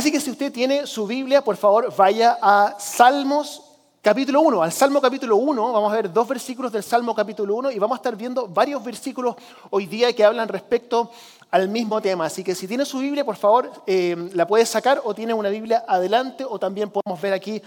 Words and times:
Así 0.00 0.10
que 0.10 0.20
si 0.20 0.30
usted 0.30 0.50
tiene 0.50 0.86
su 0.86 1.06
Biblia, 1.06 1.44
por 1.44 1.58
favor, 1.58 1.94
vaya 1.94 2.38
a 2.40 2.76
Salmos 2.78 3.69
capítulo 4.02 4.40
1. 4.40 4.62
Al 4.62 4.72
Salmo 4.72 5.00
capítulo 5.00 5.36
1 5.36 5.72
vamos 5.72 5.92
a 5.92 5.96
ver 5.96 6.12
dos 6.12 6.26
versículos 6.26 6.72
del 6.72 6.82
Salmo 6.82 7.14
capítulo 7.14 7.54
1 7.56 7.72
y 7.72 7.78
vamos 7.78 7.96
a 7.96 7.98
estar 7.98 8.16
viendo 8.16 8.48
varios 8.48 8.82
versículos 8.82 9.36
hoy 9.68 9.86
día 9.86 10.12
que 10.14 10.24
hablan 10.24 10.48
respecto 10.48 11.10
al 11.50 11.68
mismo 11.68 12.00
tema. 12.00 12.24
Así 12.26 12.42
que 12.42 12.54
si 12.54 12.66
tiene 12.66 12.84
su 12.84 12.98
Biblia, 12.98 13.24
por 13.24 13.36
favor, 13.36 13.70
eh, 13.86 14.30
la 14.32 14.46
puede 14.46 14.64
sacar 14.64 15.02
o 15.04 15.14
tiene 15.14 15.34
una 15.34 15.50
Biblia 15.50 15.84
adelante 15.86 16.44
o 16.48 16.58
también 16.58 16.90
podemos 16.90 17.20
ver 17.20 17.34
aquí 17.34 17.62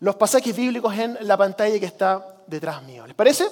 los 0.00 0.16
pasajes 0.16 0.54
bíblicos 0.54 0.96
en 0.98 1.16
la 1.20 1.36
pantalla 1.36 1.78
que 1.78 1.86
está 1.86 2.36
detrás 2.46 2.82
mío. 2.82 3.06
¿Les 3.06 3.14
parece? 3.14 3.46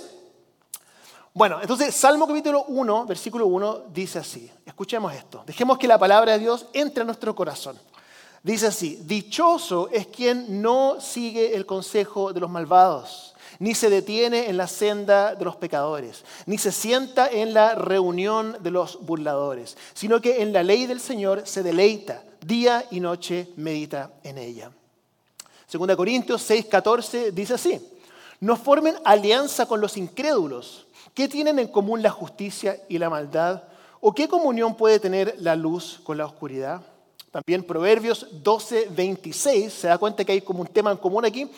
Bueno, 1.33 1.59
entonces 1.62 1.95
Salmo 1.95 2.27
capítulo 2.27 2.64
1, 2.64 3.06
versículo 3.06 3.47
1 3.47 3.84
dice 3.92 4.19
así. 4.19 4.50
Escuchemos 4.66 5.14
esto. 5.14 5.42
Dejemos 5.47 5.78
que 5.78 5.89
la 5.89 5.98
palabra 5.98 6.33
de 6.33 6.41
Dios 6.41 6.66
entre 6.73 7.02
a 7.02 7.06
nuestro 7.06 7.34
corazón. 7.34 7.78
Dice 8.42 8.68
así, 8.68 8.98
dichoso 9.04 9.90
es 9.92 10.06
quien 10.06 10.62
no 10.62 11.00
sigue 11.00 11.54
el 11.54 11.66
consejo 11.66 12.32
de 12.32 12.40
los 12.40 12.48
malvados, 12.48 13.34
ni 13.58 13.74
se 13.74 13.90
detiene 13.90 14.48
en 14.48 14.56
la 14.56 14.66
senda 14.66 15.34
de 15.34 15.44
los 15.44 15.56
pecadores, 15.56 16.24
ni 16.46 16.56
se 16.56 16.72
sienta 16.72 17.28
en 17.28 17.52
la 17.52 17.74
reunión 17.74 18.56
de 18.60 18.70
los 18.70 19.04
burladores, 19.04 19.76
sino 19.92 20.22
que 20.22 20.40
en 20.40 20.54
la 20.54 20.62
ley 20.62 20.86
del 20.86 21.00
Señor 21.00 21.42
se 21.44 21.62
deleita, 21.62 22.24
día 22.40 22.86
y 22.91 23.00
noche 23.00 23.48
medita 23.56 24.10
en 24.22 24.38
ella. 24.38 24.70
Segunda 25.66 25.94
Corintios 25.94 26.48
6:14 26.48 27.32
dice 27.32 27.54
así, 27.54 27.78
no 28.41 28.56
formen 28.56 28.97
alianza 29.04 29.66
con 29.66 29.82
los 29.82 29.98
incrédulos. 29.98 30.86
¿Qué 31.12 31.28
tienen 31.28 31.58
en 31.58 31.69
común 31.69 32.02
la 32.02 32.10
justicia 32.10 32.80
y 32.88 32.97
la 32.97 33.10
maldad? 33.10 33.64
¿O 34.00 34.14
qué 34.14 34.28
comunión 34.28 34.75
puede 34.75 34.98
tener 34.98 35.34
la 35.41 35.54
luz 35.54 36.00
con 36.02 36.16
la 36.16 36.25
oscuridad? 36.25 36.80
También 37.31 37.62
Proverbios 37.62 38.27
12, 38.42 38.89
26, 38.91 39.73
se 39.73 39.86
da 39.86 39.98
cuenta 39.98 40.25
que 40.25 40.33
hay 40.33 40.41
como 40.41 40.62
un 40.62 40.67
tema 40.67 40.91
en 40.91 40.97
común 40.97 41.25
aquí. 41.25 41.48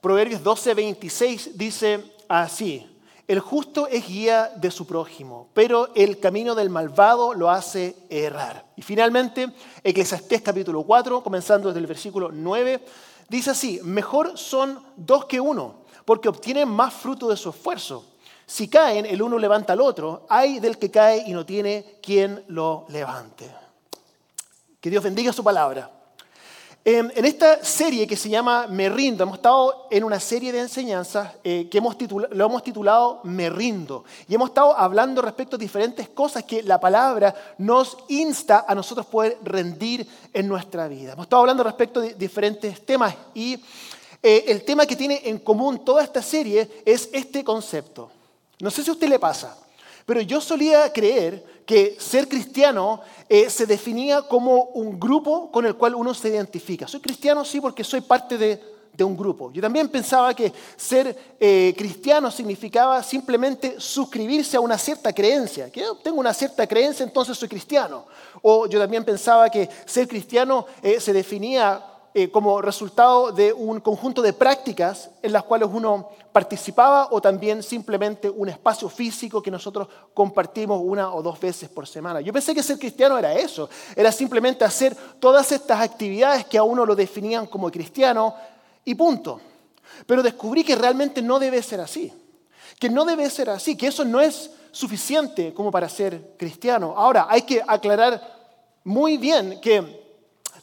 Proverbios 0.00 0.42
12, 0.42 0.74
26 0.74 1.58
dice 1.58 2.12
así, 2.28 2.86
el 3.26 3.40
justo 3.40 3.88
es 3.88 4.06
guía 4.06 4.52
de 4.54 4.70
su 4.70 4.86
prójimo, 4.86 5.48
pero 5.52 5.88
el 5.96 6.20
camino 6.20 6.54
del 6.54 6.70
malvado 6.70 7.34
lo 7.34 7.50
hace 7.50 7.96
errar. 8.08 8.66
Y 8.76 8.82
finalmente, 8.82 9.50
Eclesiastés 9.82 10.42
capítulo 10.42 10.84
4, 10.84 11.24
comenzando 11.24 11.68
desde 11.70 11.80
el 11.80 11.88
versículo 11.88 12.30
9, 12.32 12.80
dice 13.28 13.50
así, 13.50 13.80
mejor 13.82 14.38
son 14.38 14.78
dos 14.94 15.24
que 15.24 15.40
uno, 15.40 15.86
porque 16.04 16.28
obtienen 16.28 16.68
más 16.68 16.94
fruto 16.94 17.28
de 17.28 17.36
su 17.36 17.50
esfuerzo. 17.50 18.04
Si 18.46 18.68
caen, 18.68 19.04
el 19.06 19.20
uno 19.20 19.40
levanta 19.40 19.72
al 19.72 19.80
otro, 19.80 20.24
hay 20.28 20.60
del 20.60 20.78
que 20.78 20.92
cae 20.92 21.24
y 21.26 21.32
no 21.32 21.44
tiene 21.44 21.98
quien 22.00 22.44
lo 22.46 22.86
levante. 22.90 23.65
Que 24.86 24.90
Dios 24.90 25.02
bendiga 25.02 25.32
su 25.32 25.42
palabra. 25.42 25.90
En, 26.84 27.10
esta 27.24 27.64
serie 27.64 28.06
que 28.06 28.16
se 28.16 28.28
llama 28.28 28.68
Me 28.68 28.88
rindo, 28.88 29.24
hemos 29.24 29.38
estado 29.38 29.88
en 29.90 30.04
una 30.04 30.20
serie 30.20 30.52
de 30.52 30.60
enseñanzas 30.60 31.32
eh, 31.42 31.66
que 31.68 31.78
hemos 31.78 31.96
lo 32.30 32.46
hemos 32.46 32.62
titulado 32.62 33.18
Me 33.24 33.50
rindo. 33.50 34.04
Y 34.28 34.36
hemos 34.36 34.50
estado 34.50 34.78
hablando 34.78 35.20
respecto 35.22 35.56
a 35.56 35.58
diferentes 35.58 36.08
cosas 36.10 36.44
que 36.44 36.62
la 36.62 36.78
palabra 36.78 37.34
nos 37.58 37.98
insta 38.06 38.64
a 38.68 38.76
nosotros 38.76 39.06
poder 39.06 39.38
rendir 39.42 40.06
en 40.32 40.46
nuestra 40.46 40.86
vida. 40.86 41.14
Hemos 41.14 41.26
estado 41.26 41.40
hablando 41.40 41.64
respecto 41.64 42.00
de 42.00 42.14
diferentes 42.14 42.86
temas 42.86 43.12
y 43.34 43.54
eh, 44.22 44.44
el 44.46 44.64
tema 44.64 44.86
que 44.86 44.94
tiene 44.94 45.20
en 45.24 45.40
común 45.40 45.84
toda 45.84 46.04
esta 46.04 46.22
serie 46.22 46.84
es 46.84 47.10
este 47.12 47.42
concepto. 47.42 48.08
No 48.60 48.70
sé 48.70 48.84
si 48.84 48.90
a 48.90 48.92
usted 48.92 49.08
le 49.08 49.18
pasa, 49.18 49.58
pero 50.06 50.20
yo 50.20 50.40
solía 50.40 50.92
creer 50.92 51.55
que 51.66 51.96
ser 51.98 52.28
cristiano 52.28 53.00
eh, 53.28 53.50
se 53.50 53.66
definía 53.66 54.22
como 54.22 54.62
un 54.74 54.98
grupo 54.98 55.50
con 55.50 55.66
el 55.66 55.74
cual 55.74 55.96
uno 55.96 56.14
se 56.14 56.28
identifica. 56.28 56.86
Soy 56.86 57.00
cristiano 57.00 57.44
sí 57.44 57.60
porque 57.60 57.82
soy 57.82 58.00
parte 58.00 58.38
de, 58.38 58.76
un 58.98 59.14
grupo. 59.14 59.52
Yo 59.52 59.60
también 59.60 59.90
pensaba 59.90 60.32
que 60.32 60.50
ser 60.74 61.34
eh, 61.38 61.74
cristiano 61.76 62.30
significaba 62.30 63.02
simplemente 63.02 63.74
suscribirse 63.78 64.56
a 64.56 64.60
una 64.60 64.78
cierta 64.78 65.12
creencia. 65.12 65.70
Que 65.70 65.80
yo 65.80 65.96
tengo 65.96 66.18
una 66.18 66.32
cierta 66.32 66.66
creencia, 66.66 67.04
entonces 67.04 67.36
soy 67.36 67.46
cristiano. 67.46 68.06
O 68.40 68.66
yo 68.66 68.78
también 68.78 69.04
pensaba 69.04 69.50
que 69.50 69.68
ser 69.84 70.08
cristiano 70.08 70.64
eh, 70.82 70.98
se 70.98 71.12
definía 71.12 71.84
como 72.32 72.62
resultado 72.62 73.30
de 73.30 73.52
un 73.52 73.78
conjunto 73.80 74.22
de 74.22 74.32
prácticas 74.32 75.10
en 75.20 75.32
las 75.32 75.42
cuales 75.42 75.68
uno 75.70 76.08
participaba 76.36 77.08
o 77.12 77.18
también 77.18 77.62
simplemente 77.62 78.28
un 78.28 78.50
espacio 78.50 78.90
físico 78.90 79.40
que 79.40 79.50
nosotros 79.50 79.88
compartimos 80.12 80.78
una 80.84 81.14
o 81.14 81.22
dos 81.22 81.40
veces 81.40 81.70
por 81.70 81.86
semana. 81.86 82.20
Yo 82.20 82.30
pensé 82.30 82.54
que 82.54 82.62
ser 82.62 82.78
cristiano 82.78 83.16
era 83.16 83.32
eso, 83.32 83.70
era 83.96 84.12
simplemente 84.12 84.62
hacer 84.62 84.94
todas 85.18 85.50
estas 85.50 85.80
actividades 85.80 86.44
que 86.44 86.58
a 86.58 86.62
uno 86.62 86.84
lo 86.84 86.94
definían 86.94 87.46
como 87.46 87.70
cristiano 87.70 88.34
y 88.84 88.94
punto. 88.94 89.40
Pero 90.04 90.22
descubrí 90.22 90.62
que 90.62 90.76
realmente 90.76 91.22
no 91.22 91.38
debe 91.38 91.62
ser 91.62 91.80
así, 91.80 92.12
que 92.78 92.90
no 92.90 93.06
debe 93.06 93.30
ser 93.30 93.48
así, 93.48 93.74
que 93.74 93.86
eso 93.86 94.04
no 94.04 94.20
es 94.20 94.50
suficiente 94.72 95.54
como 95.54 95.70
para 95.70 95.88
ser 95.88 96.34
cristiano. 96.36 96.92
Ahora, 96.98 97.28
hay 97.30 97.42
que 97.42 97.62
aclarar 97.66 98.20
muy 98.84 99.16
bien 99.16 99.58
que 99.62 100.05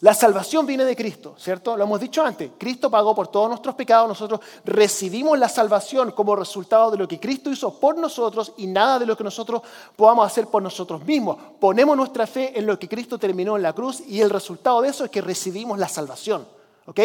la 0.03 0.13
salvación 0.13 0.65
viene 0.65 0.83
de 0.83 0.97
Cristo, 0.97 1.33
¿cierto? 1.37 1.77
Lo 1.77 1.85
hemos 1.85 1.97
dicho 1.97 2.25
antes. 2.25 2.51
Cristo 2.57 2.91
pagó 2.91 3.15
por 3.15 3.29
todos 3.29 3.47
nuestros 3.47 3.73
pecados. 3.73 4.05
Nosotros 4.05 4.41
recibimos 4.65 5.39
la 5.39 5.47
salvación 5.47 6.11
como 6.11 6.35
resultado 6.35 6.91
de 6.91 6.97
lo 6.97 7.07
que 7.07 7.21
Cristo 7.21 7.49
hizo 7.49 7.79
por 7.79 7.97
nosotros 7.97 8.51
y 8.57 8.67
nada 8.67 8.99
de 8.99 9.05
lo 9.05 9.15
que 9.15 9.23
nosotros 9.23 9.61
podamos 9.95 10.27
hacer 10.27 10.47
por 10.47 10.61
nosotros 10.61 11.05
mismos. 11.05 11.37
Ponemos 11.57 11.95
nuestra 11.95 12.27
fe 12.27 12.51
en 12.53 12.65
lo 12.65 12.77
que 12.77 12.89
Cristo 12.89 13.17
terminó 13.17 13.55
en 13.55 13.63
la 13.63 13.71
cruz 13.71 14.01
y 14.05 14.19
el 14.19 14.29
resultado 14.29 14.81
de 14.81 14.89
eso 14.89 15.05
es 15.05 15.09
que 15.09 15.21
recibimos 15.21 15.79
la 15.79 15.87
salvación. 15.87 16.45
¿Ok? 16.85 16.99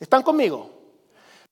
¿Están 0.00 0.22
conmigo? 0.22 0.70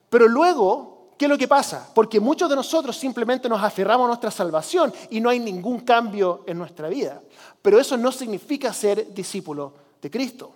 Pero 0.08 0.26
luego, 0.28 1.10
¿qué 1.18 1.26
es 1.26 1.30
lo 1.30 1.36
que 1.36 1.46
pasa? 1.46 1.90
Porque 1.94 2.20
muchos 2.20 2.48
de 2.48 2.56
nosotros 2.56 2.96
simplemente 2.96 3.50
nos 3.50 3.62
aferramos 3.62 4.06
a 4.06 4.08
nuestra 4.08 4.30
salvación 4.30 4.94
y 5.10 5.20
no 5.20 5.28
hay 5.28 5.40
ningún 5.40 5.80
cambio 5.80 6.42
en 6.46 6.56
nuestra 6.56 6.88
vida. 6.88 7.20
Pero 7.60 7.78
eso 7.78 7.98
no 7.98 8.10
significa 8.10 8.72
ser 8.72 9.12
discípulo 9.12 9.74
de 10.00 10.10
Cristo. 10.10 10.52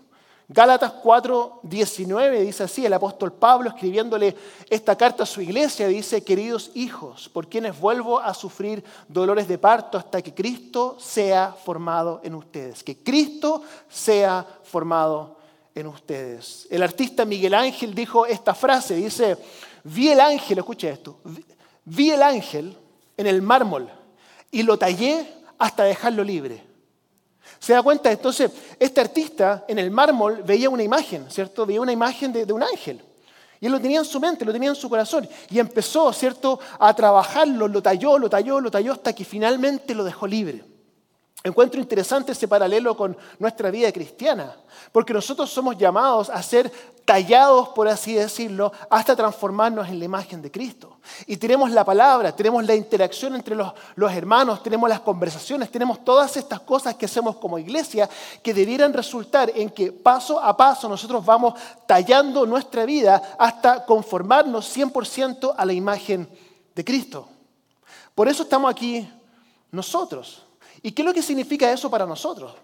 Gálatas 0.53 0.95
4, 0.95 1.61
19 1.63 2.41
dice 2.41 2.65
así, 2.65 2.85
el 2.85 2.93
apóstol 2.93 3.33
Pablo 3.33 3.69
escribiéndole 3.69 4.35
esta 4.69 4.97
carta 4.97 5.23
a 5.23 5.27
su 5.27 5.41
iglesia, 5.41 5.87
dice, 5.87 6.25
queridos 6.25 6.73
hijos, 6.75 7.29
por 7.29 7.49
quienes 7.49 7.79
vuelvo 7.79 8.19
a 8.19 8.35
sufrir 8.35 8.83
dolores 9.07 9.47
de 9.47 9.59
parto 9.59 9.97
hasta 9.97 10.21
que 10.21 10.35
Cristo 10.35 10.97
sea 10.99 11.53
formado 11.53 12.21
en 12.25 12.35
ustedes, 12.35 12.83
que 12.83 12.97
Cristo 12.97 13.63
sea 13.89 14.45
formado 14.65 15.37
en 15.73 15.87
ustedes. 15.87 16.67
El 16.69 16.83
artista 16.83 17.25
Miguel 17.25 17.55
Ángel 17.55 17.95
dijo 17.95 18.27
esta 18.27 18.53
frase, 18.53 18.97
dice, 18.97 19.37
vi 19.85 20.09
el 20.09 20.19
ángel, 20.19 20.59
escuche 20.59 20.91
esto, 20.91 21.19
vi 21.85 22.11
el 22.11 22.25
ángel 22.25 22.77
en 23.17 23.29
el 23.29 23.41
mármol 23.41 23.89
y 24.51 24.65
lo 24.65 24.77
tallé 24.77 25.33
hasta 25.59 25.85
dejarlo 25.85 26.25
libre. 26.25 26.70
¿Se 27.61 27.75
da 27.75 27.83
cuenta? 27.83 28.11
Entonces, 28.11 28.51
este 28.79 29.03
artista 29.03 29.67
en 29.69 29.79
el 29.79 29.91
mármol 29.91 30.43
veía 30.43 30.71
una 30.71 30.83
imagen, 30.83 31.31
¿cierto? 31.31 31.67
Veía 31.67 31.83
una 31.83 31.93
imagen 31.93 32.33
de, 32.33 32.51
un 32.51 32.63
ángel. 32.63 33.03
Y 33.61 33.67
él 33.67 33.73
lo 33.73 33.79
tenía 33.79 33.99
en 33.99 34.07
su 34.07 34.19
mente, 34.19 34.47
lo 34.47 34.53
tenía 34.53 34.71
en 34.71 34.75
su 34.75 34.89
corazón. 34.89 35.29
Y 35.51 35.59
empezó, 35.59 36.11
¿cierto?, 36.15 36.59
a 36.79 36.95
trabajarlo, 36.95 37.69
lo 37.69 37.83
talló, 37.83 38.19
lo 38.19 38.31
talló, 38.31 38.61
lo 38.61 38.71
talló, 38.71 38.95
hasta 38.95 39.13
que 39.13 39.27
finalmente 39.27 39.95
lo 39.95 40.05
dejó 40.05 40.27
libre. 40.27 40.65
Encuentro 41.43 41.81
interesante 41.81 42.33
ese 42.33 42.47
paralelo 42.47 42.95
con 42.95 43.17
nuestra 43.39 43.71
vida 43.71 43.91
cristiana, 43.91 44.55
porque 44.93 45.15
nosotros 45.15 45.49
somos 45.49 45.79
llamados 45.79 46.29
a 46.29 46.43
ser 46.43 46.71
tallados, 47.07 47.71
por 47.71 47.89
así 47.89 48.13
decirlo, 48.13 48.71
hasta 48.91 49.17
transformarnos 49.17 49.89
en 49.89 49.99
la 49.99 50.05
imagen 50.05 50.43
de 50.43 50.51
Cristo. 50.51 50.99
Y 51.27 51.39
tenemos 51.39 51.71
la 51.71 51.83
palabra, 51.83 52.37
tenemos 52.37 52.63
la 52.67 52.75
interacción 52.75 53.35
entre 53.35 53.55
los, 53.55 53.73
los, 53.95 54.13
hermanos, 54.13 54.63
tenemos 54.63 54.87
las 54.91 55.01
conversaciones, 55.01 55.71
tenemos 55.71 56.05
todas 56.05 56.37
estas 56.37 56.61
cosas 56.61 56.95
que 56.97 57.07
hacemos 57.07 57.37
como 57.37 57.59
iglesia 57.59 58.09
que 58.43 58.53
debieran 58.53 58.93
resultar 58.93 59.51
en 59.55 59.71
que 59.71 59.93
paso 59.93 60.39
a 60.39 60.55
paso 60.55 60.91
nosotros 60.91 61.25
vamos 61.25 61.55
tallando 61.87 62.45
nuestra 62.45 62.85
vida 62.85 63.35
hasta 63.39 63.87
conformarnos 63.87 64.77
100% 64.77 65.55
a 65.57 65.65
la 65.65 65.73
imagen 65.73 66.29
de 66.75 66.85
Cristo. 66.85 67.27
Por 68.15 68.29
eso 68.29 68.43
estamos 68.43 68.71
aquí 68.71 69.11
nosotros. 69.73 70.50
¿Y 70.83 70.93
qué 70.93 71.03
es 71.03 71.07
lo 71.07 71.15
que 71.15 71.23
significa 71.23 71.71
eso 71.71 71.91
para 71.91 72.07
nosotros? 72.07 72.55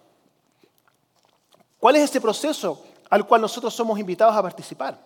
¿Cuál 1.79 1.97
es 1.97 2.11
ese 2.11 2.21
proceso 2.21 2.83
al 3.11 3.27
cual 3.27 3.41
nosotros 3.41 3.75
somos 3.75 3.99
invitados 3.99 4.35
a 4.35 4.43
participar? 4.43 4.99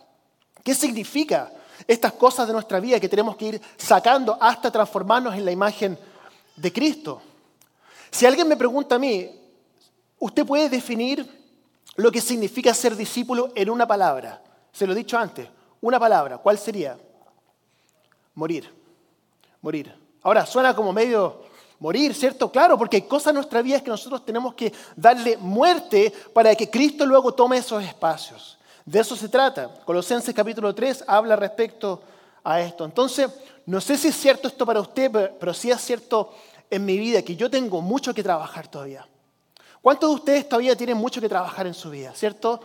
¿Qué 0.63 0.75
significa 0.75 1.53
estas 1.87 2.13
cosas 2.13 2.47
de 2.47 2.53
nuestra 2.53 2.81
vida 2.81 3.01
que 3.01 3.09
tenemos 3.09 3.37
que 3.37 3.47
ir 3.47 3.63
sacando 3.77 4.37
hasta 4.41 4.71
transformarnos 4.71 5.35
en 5.35 5.45
la 5.45 5.53
imagen 5.53 5.99
de 6.57 6.73
Cristo? 6.73 7.21
Si 8.11 8.27
alguien 8.27 8.49
me 8.49 8.57
pregunta 8.57 8.95
a 8.95 8.99
mí, 8.99 9.31
usted 10.19 10.47
puede 10.47 10.69
definir 10.69 11.41
lo 11.97 12.11
que 12.13 12.21
significa 12.21 12.73
ser 12.73 12.97
discípulo 12.97 13.53
en 13.55 13.71
una 13.71 13.87
palabra. 13.87 14.43
Se 14.73 14.87
lo 14.87 14.93
he 14.93 14.97
dicho 14.97 15.19
antes, 15.19 15.49
una 15.81 15.99
palabra. 15.99 16.39
¿Cuál 16.39 16.59
sería? 16.59 16.99
Morir. 18.35 18.73
Morir. 19.61 19.95
Ahora, 20.23 20.47
suena 20.47 20.75
como 20.75 20.93
medio 20.93 21.43
morir, 21.81 22.15
¿cierto? 22.15 22.53
Claro, 22.53 22.79
porque 22.79 22.99
hay 22.99 23.03
cosas 23.03 23.29
en 23.29 23.37
nuestra 23.37 23.63
vida 23.63 23.81
que 23.81 23.91
nosotros 23.91 24.25
tenemos 24.25 24.55
que 24.55 24.73
darle 24.95 25.37
muerte 25.39 26.13
para 26.33 26.55
que 26.55 26.71
Cristo 26.71 27.05
luego 27.05 27.33
tome 27.33 27.57
esos 27.57 27.83
espacios. 27.83 28.59
De 28.85 29.01
eso 29.01 29.17
se 29.17 29.29
trata. 29.29 29.69
Colosenses 29.85 30.35
capítulo 30.35 30.75
3 30.75 31.05
habla 31.07 31.37
respecto 31.37 32.03
a 32.45 32.61
esto. 32.61 32.85
Entonces, 32.85 33.31
no 33.67 33.81
sé 33.81 33.97
si 33.97 34.09
es 34.09 34.17
cierto 34.17 34.47
esto 34.47 34.67
para 34.67 34.81
usted, 34.81 35.11
pero 35.39 35.55
sí 35.55 35.71
es 35.71 35.81
cierto 35.81 36.35
en 36.69 36.85
mi 36.85 36.99
vida 36.99 37.23
que 37.23 37.35
yo 37.35 37.51
tengo 37.51 37.81
mucho 37.81 38.13
que 38.13 38.23
trabajar 38.23 38.69
todavía. 38.69 39.07
¿Cuántos 39.81 40.11
de 40.11 40.15
ustedes 40.17 40.49
todavía 40.49 40.77
tienen 40.77 40.99
mucho 40.99 41.21
que 41.21 41.29
trabajar 41.29 41.67
en 41.67 41.75
su 41.75 41.89
vida, 41.89 42.13
cierto? 42.15 42.61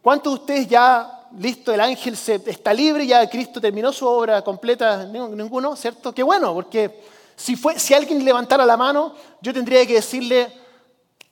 ¿Cuántos 0.00 0.34
de 0.34 0.40
ustedes 0.40 0.68
ya, 0.68 1.26
listo, 1.38 1.72
el 1.72 1.80
ángel 1.80 2.16
se, 2.16 2.36
está 2.46 2.72
libre, 2.72 3.06
ya 3.06 3.28
Cristo 3.28 3.60
terminó 3.60 3.92
su 3.92 4.06
obra 4.06 4.42
completa? 4.42 5.04
Ninguno, 5.04 5.74
¿cierto? 5.74 6.12
Qué 6.14 6.22
bueno, 6.22 6.54
porque 6.54 7.02
si, 7.36 7.56
fue, 7.56 7.78
si 7.78 7.94
alguien 7.94 8.24
levantara 8.24 8.64
la 8.64 8.76
mano, 8.76 9.14
yo 9.40 9.52
tendría 9.52 9.86
que 9.86 9.94
decirle, 9.94 10.52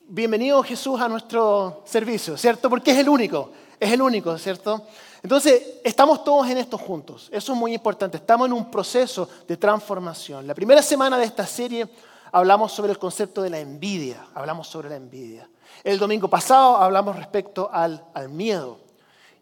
bienvenido 0.09 0.63
Jesús 0.63 1.01
a 1.01 1.09
nuestro 1.09 1.83
servicio, 1.87 2.37
¿cierto? 2.37 2.69
Porque 2.69 2.91
es 2.91 2.99
el 2.99 3.09
único, 3.09 3.51
es 3.79 3.93
el 3.93 4.03
único, 4.03 4.37
¿cierto? 4.39 4.87
Entonces, 5.23 5.81
estamos 5.85 6.25
todos 6.25 6.49
en 6.49 6.59
esto 6.59 6.77
juntos. 6.77 7.29
Eso 7.33 7.53
es 7.53 7.59
muy 7.59 7.75
importante. 7.75 8.17
Estamos 8.17 8.49
en 8.49 8.53
un 8.53 8.71
proceso 8.71 9.29
de 9.47 9.57
transformación. 9.57 10.47
La 10.47 10.55
primera 10.55 10.83
semana 10.83 11.17
de 11.17 11.25
esta 11.25 11.47
serie 11.47 11.89
hablamos 12.33 12.73
sobre 12.73 12.93
el 12.93 12.99
concepto 12.99 13.41
de 13.43 13.51
la 13.51 13.61
envidia. 13.61 14.27
Hablamos 14.35 14.67
sobre 14.67 14.89
la 14.89 14.97
envidia. 14.97 15.49
El 15.85 15.99
domingo 15.99 16.29
pasado 16.29 16.77
hablamos 16.77 17.15
respecto 17.15 17.71
al, 17.73 18.05
al 18.15 18.29
miedo. 18.29 18.81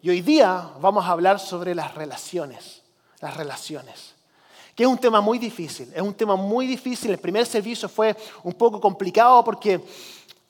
Y 0.03 0.11
hoy 0.11 0.21
día 0.21 0.69
vamos 0.79 1.05
a 1.05 1.09
hablar 1.09 1.39
sobre 1.39 1.73
las 1.73 1.95
relaciones. 1.95 2.83
Las 3.19 3.35
relaciones. 3.35 4.13
Que 4.75 4.83
es 4.83 4.89
un 4.89 4.97
tema 4.97 5.21
muy 5.21 5.37
difícil. 5.37 5.91
Es 5.93 6.01
un 6.01 6.13
tema 6.13 6.35
muy 6.35 6.67
difícil. 6.67 7.11
El 7.11 7.17
primer 7.17 7.45
servicio 7.45 7.89
fue 7.89 8.15
un 8.43 8.53
poco 8.53 8.79
complicado 8.79 9.43
porque 9.43 9.81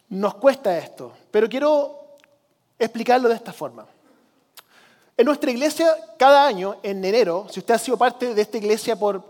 nos 0.10 0.36
cuesta 0.36 0.78
esto. 0.78 1.14
Pero 1.32 1.50
quiero 1.50 2.18
explicarlo 2.78 3.30
de 3.30 3.36
esta 3.36 3.54
forma. 3.54 3.86
En 5.18 5.26
nuestra 5.26 5.52
iglesia, 5.52 5.96
cada 6.18 6.48
año, 6.48 6.78
en 6.82 7.04
enero, 7.04 7.46
si 7.50 7.60
usted 7.60 7.76
ha 7.76 7.80
sido 7.80 7.98
parte 7.98 8.34
de 8.34 8.42
esta 8.42 8.58
iglesia 8.58 8.96
por 8.96 9.24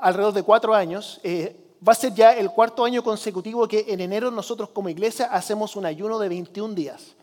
alrededor 0.00 0.32
de 0.32 0.42
cuatro 0.42 0.74
años, 0.74 1.20
eh, 1.22 1.54
va 1.86 1.92
a 1.92 1.96
ser 1.96 2.14
ya 2.14 2.32
el 2.32 2.50
cuarto 2.50 2.84
año 2.84 3.02
consecutivo 3.02 3.68
que 3.68 3.84
en 3.88 4.00
enero 4.00 4.30
nosotros 4.30 4.70
como 4.70 4.88
iglesia 4.88 5.26
hacemos 5.26 5.76
un 5.76 5.86
ayuno 5.86 6.18
de 6.18 6.28
21 6.28 6.74
días. 6.74 7.14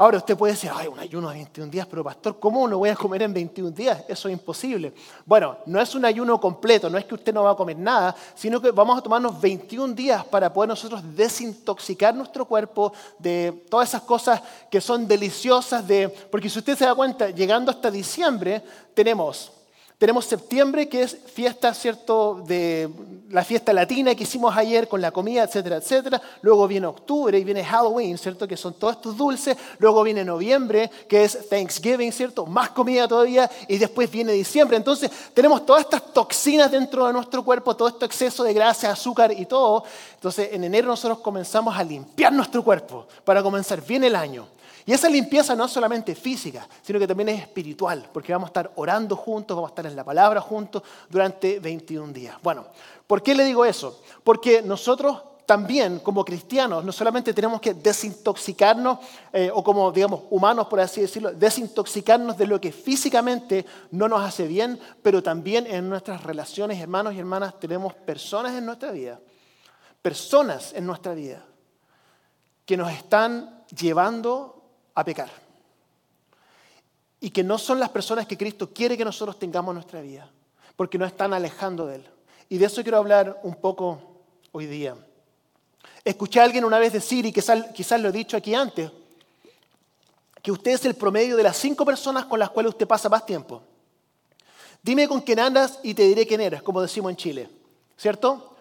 Ahora 0.00 0.16
usted 0.16 0.34
puede 0.34 0.54
decir, 0.54 0.70
ay, 0.74 0.86
un 0.88 0.98
ayuno 0.98 1.28
de 1.28 1.34
21 1.34 1.70
días, 1.70 1.86
pero 1.86 2.02
pastor, 2.02 2.40
¿cómo 2.40 2.66
no 2.66 2.78
voy 2.78 2.88
a 2.88 2.96
comer 2.96 3.20
en 3.20 3.34
21 3.34 3.70
días? 3.70 4.02
Eso 4.08 4.28
es 4.28 4.32
imposible. 4.32 4.94
Bueno, 5.26 5.58
no 5.66 5.78
es 5.78 5.94
un 5.94 6.06
ayuno 6.06 6.40
completo, 6.40 6.88
no 6.88 6.96
es 6.96 7.04
que 7.04 7.16
usted 7.16 7.34
no 7.34 7.42
va 7.42 7.50
a 7.50 7.54
comer 7.54 7.76
nada, 7.76 8.16
sino 8.34 8.62
que 8.62 8.70
vamos 8.70 8.96
a 8.96 9.02
tomarnos 9.02 9.38
21 9.38 9.92
días 9.92 10.24
para 10.24 10.50
poder 10.50 10.70
nosotros 10.70 11.02
desintoxicar 11.14 12.14
nuestro 12.14 12.46
cuerpo 12.46 12.94
de 13.18 13.66
todas 13.68 13.90
esas 13.90 14.00
cosas 14.00 14.40
que 14.70 14.80
son 14.80 15.06
deliciosas, 15.06 15.86
de, 15.86 16.08
porque 16.08 16.48
si 16.48 16.60
usted 16.60 16.78
se 16.78 16.86
da 16.86 16.94
cuenta, 16.94 17.28
llegando 17.28 17.70
hasta 17.70 17.90
diciembre, 17.90 18.64
tenemos 18.94 19.52
tenemos 20.00 20.24
septiembre, 20.24 20.88
que 20.88 21.02
es 21.02 21.14
fiesta, 21.30 21.74
¿cierto?, 21.74 22.42
de 22.46 22.88
la 23.28 23.44
fiesta 23.44 23.70
latina 23.74 24.14
que 24.14 24.22
hicimos 24.22 24.56
ayer 24.56 24.88
con 24.88 25.02
la 25.02 25.10
comida, 25.10 25.42
etcétera, 25.42 25.76
etcétera. 25.76 26.22
Luego 26.40 26.66
viene 26.66 26.86
octubre 26.86 27.38
y 27.38 27.44
viene 27.44 27.62
Halloween, 27.62 28.16
¿cierto?, 28.16 28.48
que 28.48 28.56
son 28.56 28.72
todos 28.72 28.96
estos 28.96 29.14
dulces. 29.14 29.58
Luego 29.78 30.02
viene 30.02 30.24
noviembre, 30.24 30.90
que 31.06 31.24
es 31.24 31.50
Thanksgiving, 31.50 32.12
¿cierto?, 32.12 32.46
más 32.46 32.70
comida 32.70 33.06
todavía. 33.06 33.50
Y 33.68 33.76
después 33.76 34.10
viene 34.10 34.32
diciembre. 34.32 34.78
Entonces, 34.78 35.10
tenemos 35.34 35.66
todas 35.66 35.82
estas 35.82 36.14
toxinas 36.14 36.70
dentro 36.70 37.06
de 37.06 37.12
nuestro 37.12 37.44
cuerpo, 37.44 37.76
todo 37.76 37.88
este 37.88 38.06
exceso 38.06 38.42
de 38.42 38.54
grasa, 38.54 38.90
azúcar 38.90 39.38
y 39.38 39.44
todo. 39.44 39.84
Entonces, 40.14 40.48
en 40.50 40.64
enero 40.64 40.88
nosotros 40.88 41.18
comenzamos 41.18 41.76
a 41.76 41.84
limpiar 41.84 42.32
nuestro 42.32 42.64
cuerpo 42.64 43.06
para 43.22 43.42
comenzar 43.42 43.82
bien 43.82 44.02
el 44.04 44.16
año. 44.16 44.46
Y 44.86 44.92
esa 44.92 45.08
limpieza 45.08 45.54
no 45.54 45.64
es 45.64 45.70
solamente 45.70 46.14
física, 46.14 46.66
sino 46.82 46.98
que 46.98 47.06
también 47.06 47.30
es 47.30 47.40
espiritual, 47.40 48.08
porque 48.12 48.32
vamos 48.32 48.48
a 48.48 48.50
estar 48.50 48.72
orando 48.76 49.16
juntos, 49.16 49.56
vamos 49.56 49.70
a 49.70 49.72
estar 49.72 49.86
en 49.86 49.96
la 49.96 50.04
palabra 50.04 50.40
juntos 50.40 50.82
durante 51.08 51.60
21 51.60 52.12
días. 52.12 52.36
Bueno, 52.42 52.66
¿por 53.06 53.22
qué 53.22 53.34
le 53.34 53.44
digo 53.44 53.64
eso? 53.64 54.00
Porque 54.24 54.62
nosotros 54.62 55.22
también 55.50 55.98
como 55.98 56.24
cristianos 56.24 56.84
no 56.84 56.92
solamente 56.92 57.34
tenemos 57.34 57.60
que 57.60 57.74
desintoxicarnos, 57.74 59.00
eh, 59.32 59.50
o 59.52 59.64
como 59.64 59.90
digamos 59.90 60.22
humanos 60.30 60.68
por 60.68 60.78
así 60.78 61.00
decirlo, 61.00 61.32
desintoxicarnos 61.32 62.38
de 62.38 62.46
lo 62.46 62.60
que 62.60 62.70
físicamente 62.70 63.66
no 63.90 64.06
nos 64.06 64.22
hace 64.22 64.46
bien, 64.46 64.78
pero 65.02 65.24
también 65.24 65.66
en 65.66 65.88
nuestras 65.88 66.22
relaciones, 66.22 66.80
hermanos 66.80 67.14
y 67.14 67.18
hermanas, 67.18 67.58
tenemos 67.58 67.94
personas 67.94 68.56
en 68.56 68.64
nuestra 68.64 68.92
vida, 68.92 69.18
personas 70.00 70.72
en 70.72 70.86
nuestra 70.86 71.14
vida 71.14 71.44
que 72.64 72.76
nos 72.76 72.92
están 72.92 73.64
llevando 73.76 74.59
a 74.94 75.04
pecar. 75.04 75.30
Y 77.20 77.30
que 77.30 77.44
no 77.44 77.58
son 77.58 77.78
las 77.78 77.90
personas 77.90 78.26
que 78.26 78.36
Cristo 78.36 78.70
quiere 78.72 78.96
que 78.96 79.04
nosotros 79.04 79.38
tengamos 79.38 79.72
en 79.72 79.74
nuestra 79.74 80.00
vida, 80.00 80.30
porque 80.76 80.98
nos 80.98 81.08
están 81.08 81.32
alejando 81.32 81.86
de 81.86 81.96
Él. 81.96 82.08
Y 82.48 82.58
de 82.58 82.66
eso 82.66 82.82
quiero 82.82 82.98
hablar 82.98 83.40
un 83.42 83.54
poco 83.56 84.00
hoy 84.52 84.66
día. 84.66 84.96
Escuché 86.04 86.40
a 86.40 86.44
alguien 86.44 86.64
una 86.64 86.78
vez 86.78 86.92
decir, 86.92 87.26
y 87.26 87.32
quizás, 87.32 87.66
quizás 87.74 88.00
lo 88.00 88.08
he 88.08 88.12
dicho 88.12 88.36
aquí 88.36 88.54
antes, 88.54 88.90
que 90.42 90.50
usted 90.50 90.72
es 90.72 90.84
el 90.86 90.94
promedio 90.94 91.36
de 91.36 91.42
las 91.42 91.56
cinco 91.56 91.84
personas 91.84 92.24
con 92.24 92.38
las 92.38 92.50
cuales 92.50 92.70
usted 92.70 92.86
pasa 92.86 93.08
más 93.08 93.26
tiempo. 93.26 93.62
Dime 94.82 95.06
con 95.06 95.20
quién 95.20 95.38
andas 95.40 95.78
y 95.82 95.92
te 95.92 96.04
diré 96.04 96.26
quién 96.26 96.40
eres, 96.40 96.62
como 96.62 96.80
decimos 96.80 97.10
en 97.10 97.16
Chile. 97.16 97.50
¿Cierto? 97.96 98.56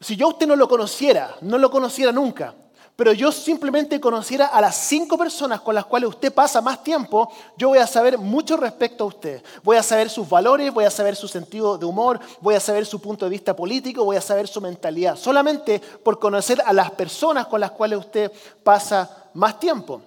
Si 0.00 0.16
yo 0.16 0.28
usted 0.28 0.46
no 0.46 0.56
lo 0.56 0.68
conociera, 0.68 1.36
no 1.42 1.58
lo 1.58 1.70
conociera 1.70 2.12
nunca, 2.12 2.54
pero 2.96 3.12
yo 3.12 3.30
simplemente 3.30 4.00
conociera 4.00 4.46
a 4.46 4.60
las 4.60 4.74
cinco 4.74 5.18
personas 5.18 5.60
con 5.60 5.74
las 5.74 5.84
cuales 5.84 6.08
usted 6.08 6.32
pasa 6.32 6.62
más 6.62 6.82
tiempo, 6.82 7.30
yo 7.58 7.68
voy 7.68 7.78
a 7.78 7.86
saber 7.86 8.16
mucho 8.16 8.56
respecto 8.56 9.04
a 9.04 9.08
usted. 9.08 9.42
Voy 9.62 9.76
a 9.76 9.82
saber 9.82 10.08
sus 10.08 10.26
valores, 10.26 10.72
voy 10.72 10.86
a 10.86 10.90
saber 10.90 11.14
su 11.14 11.28
sentido 11.28 11.76
de 11.76 11.84
humor, 11.84 12.18
voy 12.40 12.54
a 12.54 12.60
saber 12.60 12.86
su 12.86 12.98
punto 12.98 13.26
de 13.26 13.30
vista 13.30 13.54
político, 13.54 14.02
voy 14.02 14.16
a 14.16 14.22
saber 14.22 14.48
su 14.48 14.62
mentalidad. 14.62 15.16
Solamente 15.16 15.78
por 15.78 16.18
conocer 16.18 16.62
a 16.64 16.72
las 16.72 16.90
personas 16.90 17.46
con 17.46 17.60
las 17.60 17.70
cuales 17.72 17.98
usted 17.98 18.32
pasa 18.64 19.28
más 19.34 19.60
tiempo. 19.60 20.00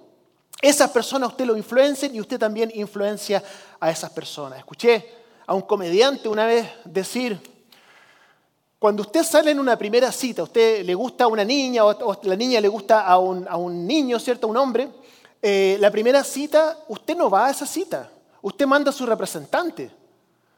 Esas 0.60 0.90
personas 0.90 1.30
usted 1.30 1.46
lo 1.46 1.56
influencian 1.56 2.12
y 2.12 2.20
usted 2.20 2.40
también 2.40 2.72
influencia 2.74 3.42
a 3.78 3.88
esas 3.88 4.10
personas. 4.10 4.58
Escuché 4.58 5.08
a 5.46 5.54
un 5.54 5.62
comediante 5.62 6.28
una 6.28 6.44
vez 6.44 6.68
decir, 6.84 7.40
cuando 8.80 9.02
usted 9.02 9.22
sale 9.24 9.50
en 9.50 9.60
una 9.60 9.76
primera 9.76 10.10
cita, 10.10 10.40
a 10.40 10.44
usted 10.44 10.86
le 10.86 10.94
gusta 10.94 11.24
a 11.24 11.26
una 11.26 11.44
niña 11.44 11.84
o, 11.84 12.18
la 12.22 12.34
niña 12.34 12.62
le 12.62 12.68
gusta 12.68 13.06
a 13.06 13.18
un, 13.18 13.86
niño, 13.86 14.18
¿cierto? 14.18 14.46
A 14.46 14.50
un 14.50 14.56
hombre, 14.56 14.88
eh, 15.42 15.76
la 15.78 15.90
primera 15.90 16.24
cita, 16.24 16.78
usted 16.88 17.14
no 17.14 17.28
va 17.28 17.48
a 17.48 17.50
esa 17.50 17.66
cita. 17.66 18.10
Usted 18.40 18.66
manda 18.66 18.88
a 18.88 18.94
su 18.94 19.04
representante. 19.04 19.90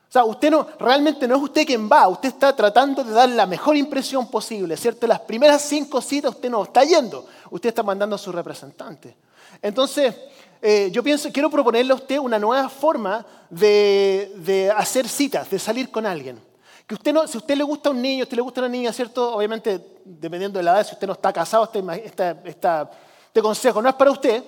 O 0.08 0.12
sea, 0.12 0.24
usted 0.24 0.52
no, 0.52 0.68
realmente 0.78 1.26
no 1.26 1.34
es 1.34 1.42
usted 1.42 1.66
quien 1.66 1.90
va, 1.90 2.06
usted 2.06 2.28
está 2.28 2.54
tratando 2.54 3.02
de 3.02 3.10
dar 3.10 3.28
la 3.28 3.44
mejor 3.44 3.76
impresión 3.76 4.30
posible, 4.30 4.76
¿cierto? 4.76 5.08
Las 5.08 5.18
primeras 5.18 5.62
cinco 5.62 6.00
citas 6.00 6.36
usted 6.36 6.48
no 6.48 6.62
está 6.62 6.84
yendo, 6.84 7.26
usted 7.50 7.70
está 7.70 7.82
mandando 7.82 8.14
a 8.14 8.20
su 8.20 8.30
representante. 8.30 9.16
Entonces, 9.60 10.14
eh, 10.60 10.90
yo 10.92 11.02
pienso, 11.02 11.28
quiero 11.32 11.50
proponerle 11.50 11.90
a 11.90 11.96
usted 11.96 12.18
una 12.18 12.38
nueva 12.38 12.68
forma 12.68 13.26
de 13.50 14.72
hacer 14.76 15.08
citas, 15.08 15.50
de 15.50 15.58
salir 15.58 15.90
con 15.90 16.06
alguien. 16.06 16.51
Que 16.92 16.96
usted 16.96 17.14
no, 17.14 17.26
si 17.26 17.38
a 17.38 17.40
usted 17.40 17.56
le 17.56 17.64
gusta 17.64 17.88
un 17.88 18.02
niño, 18.02 18.20
a 18.20 18.24
usted 18.24 18.36
le 18.36 18.42
gusta 18.42 18.60
una 18.60 18.68
niña, 18.68 18.92
¿cierto? 18.92 19.34
Obviamente, 19.34 19.80
dependiendo 20.04 20.58
de 20.58 20.62
la 20.62 20.72
edad, 20.72 20.86
si 20.86 20.92
usted 20.92 21.06
no 21.06 21.14
está 21.14 21.32
casado, 21.32 21.64
este, 22.04 22.36
este 22.44 23.40
consejo 23.40 23.80
no 23.80 23.88
es 23.88 23.94
para 23.94 24.10
usted, 24.10 24.44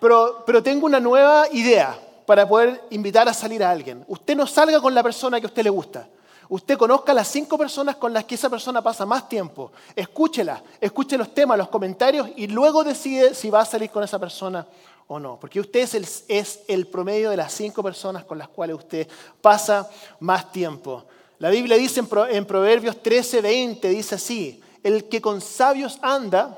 pero, 0.00 0.44
pero 0.46 0.62
tengo 0.62 0.86
una 0.86 1.00
nueva 1.00 1.48
idea 1.50 1.98
para 2.24 2.46
poder 2.46 2.84
invitar 2.90 3.28
a 3.28 3.34
salir 3.34 3.64
a 3.64 3.70
alguien. 3.72 4.04
Usted 4.06 4.36
no 4.36 4.46
salga 4.46 4.80
con 4.80 4.94
la 4.94 5.02
persona 5.02 5.40
que 5.40 5.46
a 5.46 5.48
usted 5.48 5.64
le 5.64 5.70
gusta. 5.70 6.08
Usted 6.48 6.78
conozca 6.78 7.10
a 7.10 7.16
las 7.16 7.26
cinco 7.26 7.58
personas 7.58 7.96
con 7.96 8.12
las 8.12 8.26
que 8.26 8.36
esa 8.36 8.48
persona 8.48 8.80
pasa 8.80 9.04
más 9.04 9.28
tiempo. 9.28 9.72
Escúchela, 9.96 10.62
escuche 10.80 11.18
los 11.18 11.34
temas, 11.34 11.58
los 11.58 11.68
comentarios 11.68 12.28
y 12.36 12.46
luego 12.46 12.84
decide 12.84 13.34
si 13.34 13.50
va 13.50 13.62
a 13.62 13.64
salir 13.64 13.90
con 13.90 14.04
esa 14.04 14.20
persona 14.20 14.64
o 15.08 15.18
no. 15.18 15.36
Porque 15.40 15.58
usted 15.58 15.80
es 15.80 15.94
el, 15.96 16.06
es 16.28 16.60
el 16.68 16.86
promedio 16.86 17.30
de 17.30 17.38
las 17.38 17.52
cinco 17.52 17.82
personas 17.82 18.24
con 18.24 18.38
las 18.38 18.46
cuales 18.46 18.76
usted 18.76 19.08
pasa 19.40 19.90
más 20.20 20.52
tiempo. 20.52 21.06
La 21.42 21.50
Biblia 21.50 21.76
dice 21.76 21.98
en 22.30 22.46
Proverbios 22.46 23.02
13, 23.02 23.40
20, 23.40 23.88
dice 23.88 24.14
así, 24.14 24.62
el 24.80 25.08
que 25.08 25.20
con 25.20 25.40
sabios 25.40 25.98
anda, 26.00 26.56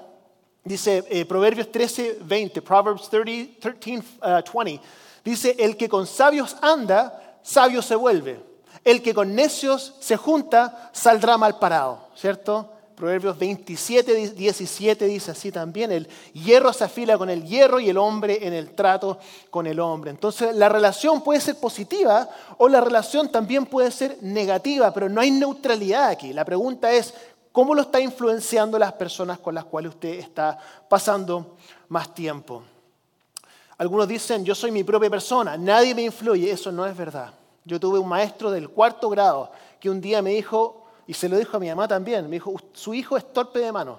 dice 0.62 1.02
eh, 1.08 1.24
Proverbios 1.24 1.72
13, 1.72 2.18
20, 2.20 2.60
Proverbs 2.60 3.08
30, 3.08 3.60
13, 3.80 4.02
20, 4.20 4.80
dice, 5.24 5.56
el 5.58 5.78
que 5.78 5.88
con 5.88 6.06
sabios 6.06 6.54
anda, 6.60 7.38
sabio 7.42 7.80
se 7.80 7.94
vuelve. 7.94 8.38
El 8.84 9.00
que 9.00 9.14
con 9.14 9.34
necios 9.34 9.94
se 10.00 10.18
junta, 10.18 10.90
saldrá 10.92 11.38
mal 11.38 11.58
parado, 11.58 12.08
¿cierto? 12.14 12.73
Proverbios 12.94 13.36
27, 13.36 14.30
17 14.30 15.06
dice 15.06 15.32
así 15.32 15.50
también, 15.50 15.90
el 15.90 16.08
hierro 16.32 16.72
se 16.72 16.84
afila 16.84 17.18
con 17.18 17.28
el 17.28 17.44
hierro 17.44 17.80
y 17.80 17.90
el 17.90 17.98
hombre 17.98 18.46
en 18.46 18.52
el 18.52 18.70
trato 18.70 19.18
con 19.50 19.66
el 19.66 19.80
hombre. 19.80 20.12
Entonces 20.12 20.54
la 20.54 20.68
relación 20.68 21.22
puede 21.22 21.40
ser 21.40 21.58
positiva 21.58 22.28
o 22.58 22.68
la 22.68 22.80
relación 22.80 23.32
también 23.32 23.66
puede 23.66 23.90
ser 23.90 24.18
negativa, 24.20 24.94
pero 24.94 25.08
no 25.08 25.20
hay 25.20 25.32
neutralidad 25.32 26.08
aquí. 26.08 26.32
La 26.32 26.44
pregunta 26.44 26.92
es, 26.92 27.12
¿cómo 27.50 27.74
lo 27.74 27.82
está 27.82 27.98
influenciando 27.98 28.78
las 28.78 28.92
personas 28.92 29.40
con 29.40 29.56
las 29.56 29.64
cuales 29.64 29.94
usted 29.94 30.20
está 30.20 30.56
pasando 30.88 31.56
más 31.88 32.14
tiempo? 32.14 32.62
Algunos 33.76 34.06
dicen, 34.06 34.44
yo 34.44 34.54
soy 34.54 34.70
mi 34.70 34.84
propia 34.84 35.10
persona, 35.10 35.56
nadie 35.56 35.96
me 35.96 36.02
influye. 36.02 36.48
Eso 36.48 36.70
no 36.70 36.86
es 36.86 36.96
verdad. 36.96 37.34
Yo 37.64 37.80
tuve 37.80 37.98
un 37.98 38.08
maestro 38.08 38.52
del 38.52 38.68
cuarto 38.68 39.10
grado 39.10 39.50
que 39.80 39.90
un 39.90 40.00
día 40.00 40.22
me 40.22 40.30
dijo, 40.30 40.83
y 41.06 41.14
se 41.14 41.28
lo 41.28 41.36
dijo 41.36 41.56
a 41.56 41.60
mi 41.60 41.68
mamá 41.68 41.86
también, 41.86 42.24
me 42.24 42.36
dijo, 42.36 42.54
su 42.72 42.94
hijo 42.94 43.16
es 43.16 43.32
torpe 43.32 43.60
de 43.60 43.72
mano. 43.72 43.98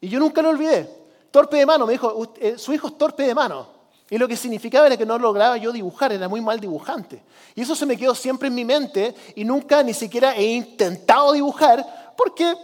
Y 0.00 0.08
yo 0.08 0.18
nunca 0.18 0.42
lo 0.42 0.50
olvidé. 0.50 0.88
Torpe 1.30 1.58
de 1.58 1.66
mano, 1.66 1.86
me 1.86 1.92
dijo, 1.92 2.32
eh, 2.36 2.56
su 2.58 2.72
hijo 2.72 2.88
es 2.88 2.98
torpe 2.98 3.24
de 3.24 3.34
mano. 3.34 3.80
Y 4.08 4.18
lo 4.18 4.26
que 4.26 4.36
significaba 4.36 4.86
era 4.86 4.96
que 4.96 5.06
no 5.06 5.18
lograba 5.18 5.56
yo 5.56 5.70
dibujar, 5.70 6.12
era 6.12 6.28
muy 6.28 6.40
mal 6.40 6.58
dibujante. 6.58 7.22
Y 7.54 7.62
eso 7.62 7.76
se 7.76 7.86
me 7.86 7.96
quedó 7.96 8.14
siempre 8.14 8.48
en 8.48 8.54
mi 8.54 8.64
mente 8.64 9.14
y 9.36 9.44
nunca 9.44 9.82
ni 9.82 9.94
siquiera 9.94 10.34
he 10.34 10.44
intentado 10.44 11.32
dibujar 11.32 12.12
porque 12.16 12.54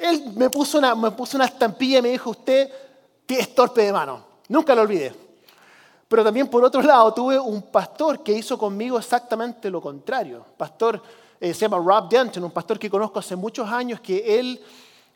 él 0.00 0.32
me 0.36 0.48
puso 0.48 0.78
una, 0.78 0.94
me 0.94 1.10
puso 1.10 1.36
una 1.36 1.46
estampilla 1.46 1.98
y 1.98 2.02
me 2.02 2.10
dijo, 2.10 2.30
usted 2.30 2.70
es 3.26 3.54
torpe 3.54 3.82
de 3.82 3.92
mano. 3.92 4.24
Nunca 4.48 4.74
lo 4.74 4.82
olvidé. 4.82 5.12
Pero 6.08 6.22
también 6.22 6.46
por 6.46 6.64
otro 6.64 6.80
lado 6.82 7.12
tuve 7.12 7.38
un 7.38 7.62
pastor 7.62 8.22
que 8.22 8.32
hizo 8.32 8.56
conmigo 8.56 8.96
exactamente 8.98 9.68
lo 9.70 9.80
contrario. 9.80 10.44
Pastor 10.56 11.02
eh, 11.40 11.52
se 11.54 11.60
llama 11.60 11.78
Rob 11.78 12.08
Denton, 12.08 12.44
un 12.44 12.50
pastor 12.50 12.78
que 12.78 12.90
conozco 12.90 13.18
hace 13.18 13.36
muchos 13.36 13.68
años, 13.68 14.00
que 14.00 14.38
él 14.38 14.60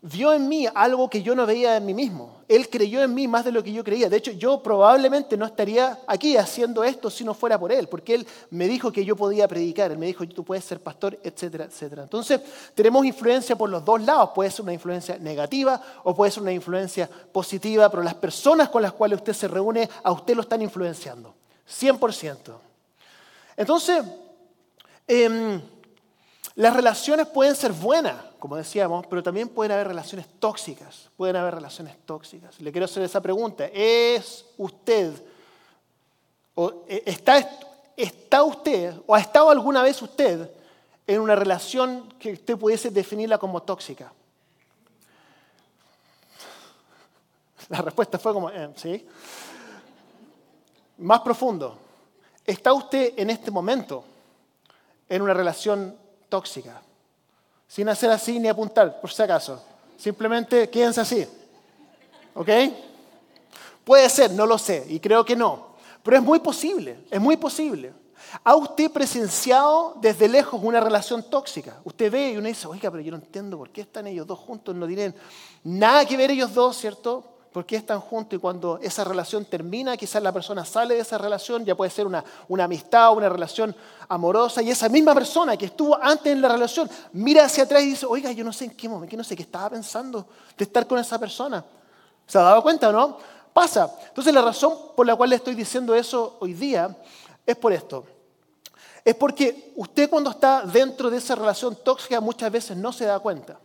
vio 0.03 0.33
en 0.33 0.49
mí 0.49 0.67
algo 0.75 1.11
que 1.11 1.23
yo 1.23 1.35
no 1.35 1.45
veía 1.45 1.77
en 1.77 1.85
mí 1.85 1.93
mismo. 1.93 2.41
Él 2.49 2.69
creyó 2.71 3.03
en 3.03 3.12
mí 3.12 3.29
más 3.29 3.45
de 3.45 3.53
lo 3.53 3.62
que 3.62 3.73
yo 3.73 3.85
creía. 3.85 4.09
De 4.09 4.17
hecho, 4.17 4.33
yo 4.33 4.62
probablemente 4.62 5.37
no 5.37 5.45
estaría 5.45 5.99
aquí 6.07 6.37
haciendo 6.37 6.83
esto 6.83 7.11
si 7.11 7.23
no 7.23 7.35
fuera 7.35 7.59
por 7.59 7.71
él, 7.71 7.87
porque 7.87 8.15
él 8.15 8.27
me 8.50 8.67
dijo 8.67 8.91
que 8.91 9.05
yo 9.05 9.15
podía 9.15 9.47
predicar, 9.47 9.91
él 9.91 9.99
me 9.99 10.07
dijo, 10.07 10.27
tú 10.27 10.43
puedes 10.43 10.65
ser 10.65 10.81
pastor, 10.81 11.19
etcétera, 11.23 11.65
etcétera. 11.65 12.03
Entonces, 12.05 12.41
tenemos 12.75 13.05
influencia 13.05 13.57
por 13.57 13.69
los 13.69 13.85
dos 13.85 14.00
lados. 14.03 14.31
Puede 14.35 14.50
ser 14.50 14.62
una 14.62 14.73
influencia 14.73 15.19
negativa 15.19 15.81
o 16.05 16.15
puede 16.15 16.31
ser 16.31 16.43
una 16.43 16.53
influencia 16.53 17.09
positiva, 17.33 17.91
pero 17.91 18.03
las 18.03 18.15
personas 18.15 18.71
con 18.71 18.83
las 18.83 18.93
cuales 18.93 19.19
usted 19.19 19.35
se 19.35 19.49
reúne, 19.49 19.89
a 20.03 20.12
usted 20.12 20.35
lo 20.35 20.43
están 20.43 20.62
influenciando. 20.62 21.35
100%. 21.69 22.55
Entonces, 23.57 24.03
eh, 25.07 25.61
las 26.61 26.76
relaciones 26.76 27.26
pueden 27.26 27.57
ser 27.57 27.73
buenas, 27.73 28.23
como 28.38 28.55
decíamos, 28.55 29.07
pero 29.07 29.23
también 29.23 29.49
pueden 29.49 29.73
haber 29.73 29.88
relaciones 29.88 30.26
tóxicas. 30.38 31.09
Pueden 31.17 31.37
haber 31.37 31.55
relaciones 31.55 31.97
tóxicas. 32.05 32.61
Le 32.61 32.71
quiero 32.71 32.85
hacer 32.85 33.02
esa 33.02 33.23
pregunta. 33.23 33.64
¿Es 33.73 34.45
usted, 34.59 35.11
o 36.55 36.85
e, 36.87 37.02
está, 37.07 37.38
está 37.97 38.43
usted, 38.43 38.95
o 39.07 39.14
ha 39.14 39.21
estado 39.21 39.49
alguna 39.49 39.83
vez 39.83 40.02
usted 40.02 40.50
en 41.07 41.23
una 41.23 41.35
relación 41.35 42.12
que 42.19 42.35
usted 42.35 42.59
pudiese 42.59 42.90
definirla 42.90 43.38
como 43.38 43.62
tóxica? 43.62 44.12
La 47.71 47.81
respuesta 47.81 48.19
fue 48.19 48.35
como, 48.35 48.50
eh, 48.50 48.71
¿sí? 48.76 49.07
Más 50.99 51.21
profundo. 51.21 51.79
¿Está 52.45 52.75
usted 52.75 53.14
en 53.17 53.31
este 53.31 53.50
momento 53.50 54.05
en 55.09 55.23
una 55.23 55.33
relación 55.33 55.97
tóxica. 56.31 56.81
Sin 57.69 57.89
hacer 57.89 58.11
así 58.11 58.39
ni 58.39 58.49
apuntar, 58.49 59.01
por 59.01 59.11
si 59.11 59.23
acaso. 59.23 59.63
Simplemente 59.99 60.71
quédense 60.71 61.03
así. 61.03 61.27
¿Ok? 62.35 62.49
Puede 63.85 64.09
ser, 64.09 64.31
no 64.31 64.47
lo 64.47 64.57
sé, 64.57 64.87
y 64.89 64.99
creo 65.01 65.25
que 65.25 65.37
no. 65.37 65.75
Pero 66.03 66.17
es 66.17 66.23
muy 66.23 66.39
posible, 66.39 67.05
es 67.11 67.21
muy 67.21 67.37
posible. 67.37 67.93
¿Ha 68.45 68.55
usted 68.55 68.91
presenciado 68.91 69.97
desde 70.01 70.29
lejos 70.29 70.61
una 70.63 70.81
relación 70.81 71.23
tóxica? 71.29 71.79
Usted 71.85 72.11
ve 72.11 72.31
y 72.31 72.37
uno 72.37 72.47
dice, 72.47 72.69
oiga, 72.69 72.91
pero 72.91 73.03
yo 73.03 73.11
no 73.11 73.19
entiendo 73.19 73.59
por 73.59 73.71
qué 73.71 73.83
están 73.83 74.07
ellos 74.07 74.27
dos 74.27 74.39
juntos, 74.39 74.75
no 74.75 74.87
tienen 74.87 75.15
nada 75.65 76.05
que 76.05 76.17
ver 76.17 76.31
ellos 76.31 76.55
dos, 76.55 76.77
¿cierto? 76.77 77.25
¿Por 77.52 77.66
qué 77.66 77.76
están 77.76 78.00
juntos? 78.00 78.37
Y 78.37 78.40
cuando 78.40 78.78
esa 78.80 79.02
relación 79.02 79.45
termina, 79.45 79.97
quizás 79.97 80.23
la 80.23 80.30
persona 80.30 80.64
sale 80.64 80.95
de 80.95 81.00
esa 81.00 81.19
relación, 81.19 81.64
ya 81.64 81.75
puede 81.75 81.90
ser 81.90 82.07
una, 82.07 82.25
una 82.49 82.64
amistad, 82.64 83.12
una 83.12 83.28
relación 83.28 83.75
amorosa, 84.09 84.62
y 84.62 84.71
esa 84.71 84.88
misma 84.88 85.14
persona 85.14 85.57
que 85.57 85.66
estuvo 85.66 86.00
antes 86.00 86.33
en 86.33 86.40
la 86.40 86.49
relación 86.49 86.88
mira 87.12 87.45
hacia 87.45 87.64
atrás 87.64 87.83
y 87.83 87.87
dice, 87.87 88.07
oiga, 88.07 88.30
yo 88.30 88.45
no 88.45 88.52
sé 88.52 88.66
en 88.66 88.71
qué 88.76 88.88
momento, 88.88 89.16
no 89.16 89.25
sé 89.25 89.35
qué 89.35 89.42
estaba 89.42 89.71
pensando 89.71 90.26
de 90.57 90.64
estar 90.64 90.87
con 90.87 90.99
esa 91.00 91.19
persona. 91.19 91.64
¿Se 92.25 92.38
ha 92.38 92.42
dado 92.42 92.62
cuenta 92.62 92.88
o 92.88 92.92
no? 92.92 93.16
Pasa. 93.52 93.92
Entonces 94.07 94.33
la 94.33 94.42
razón 94.42 94.73
por 94.95 95.04
la 95.04 95.16
cual 95.16 95.30
le 95.30 95.37
estoy 95.37 95.57
diciendo 95.57 95.92
eso 95.92 96.37
hoy 96.38 96.54
día 96.54 96.97
es 97.45 97.57
por 97.57 97.73
esto. 97.73 98.04
Es 99.04 99.16
porque 99.16 99.73
usted 99.75 100.09
cuando 100.09 100.30
está 100.30 100.62
dentro 100.62 101.11
de 101.11 101.16
esa 101.16 101.35
relación 101.35 101.76
tóxica 101.83 102.21
muchas 102.21 102.52
veces 102.52 102.76
no 102.76 102.92
se 102.92 103.07
da 103.07 103.19
cuenta. 103.19 103.59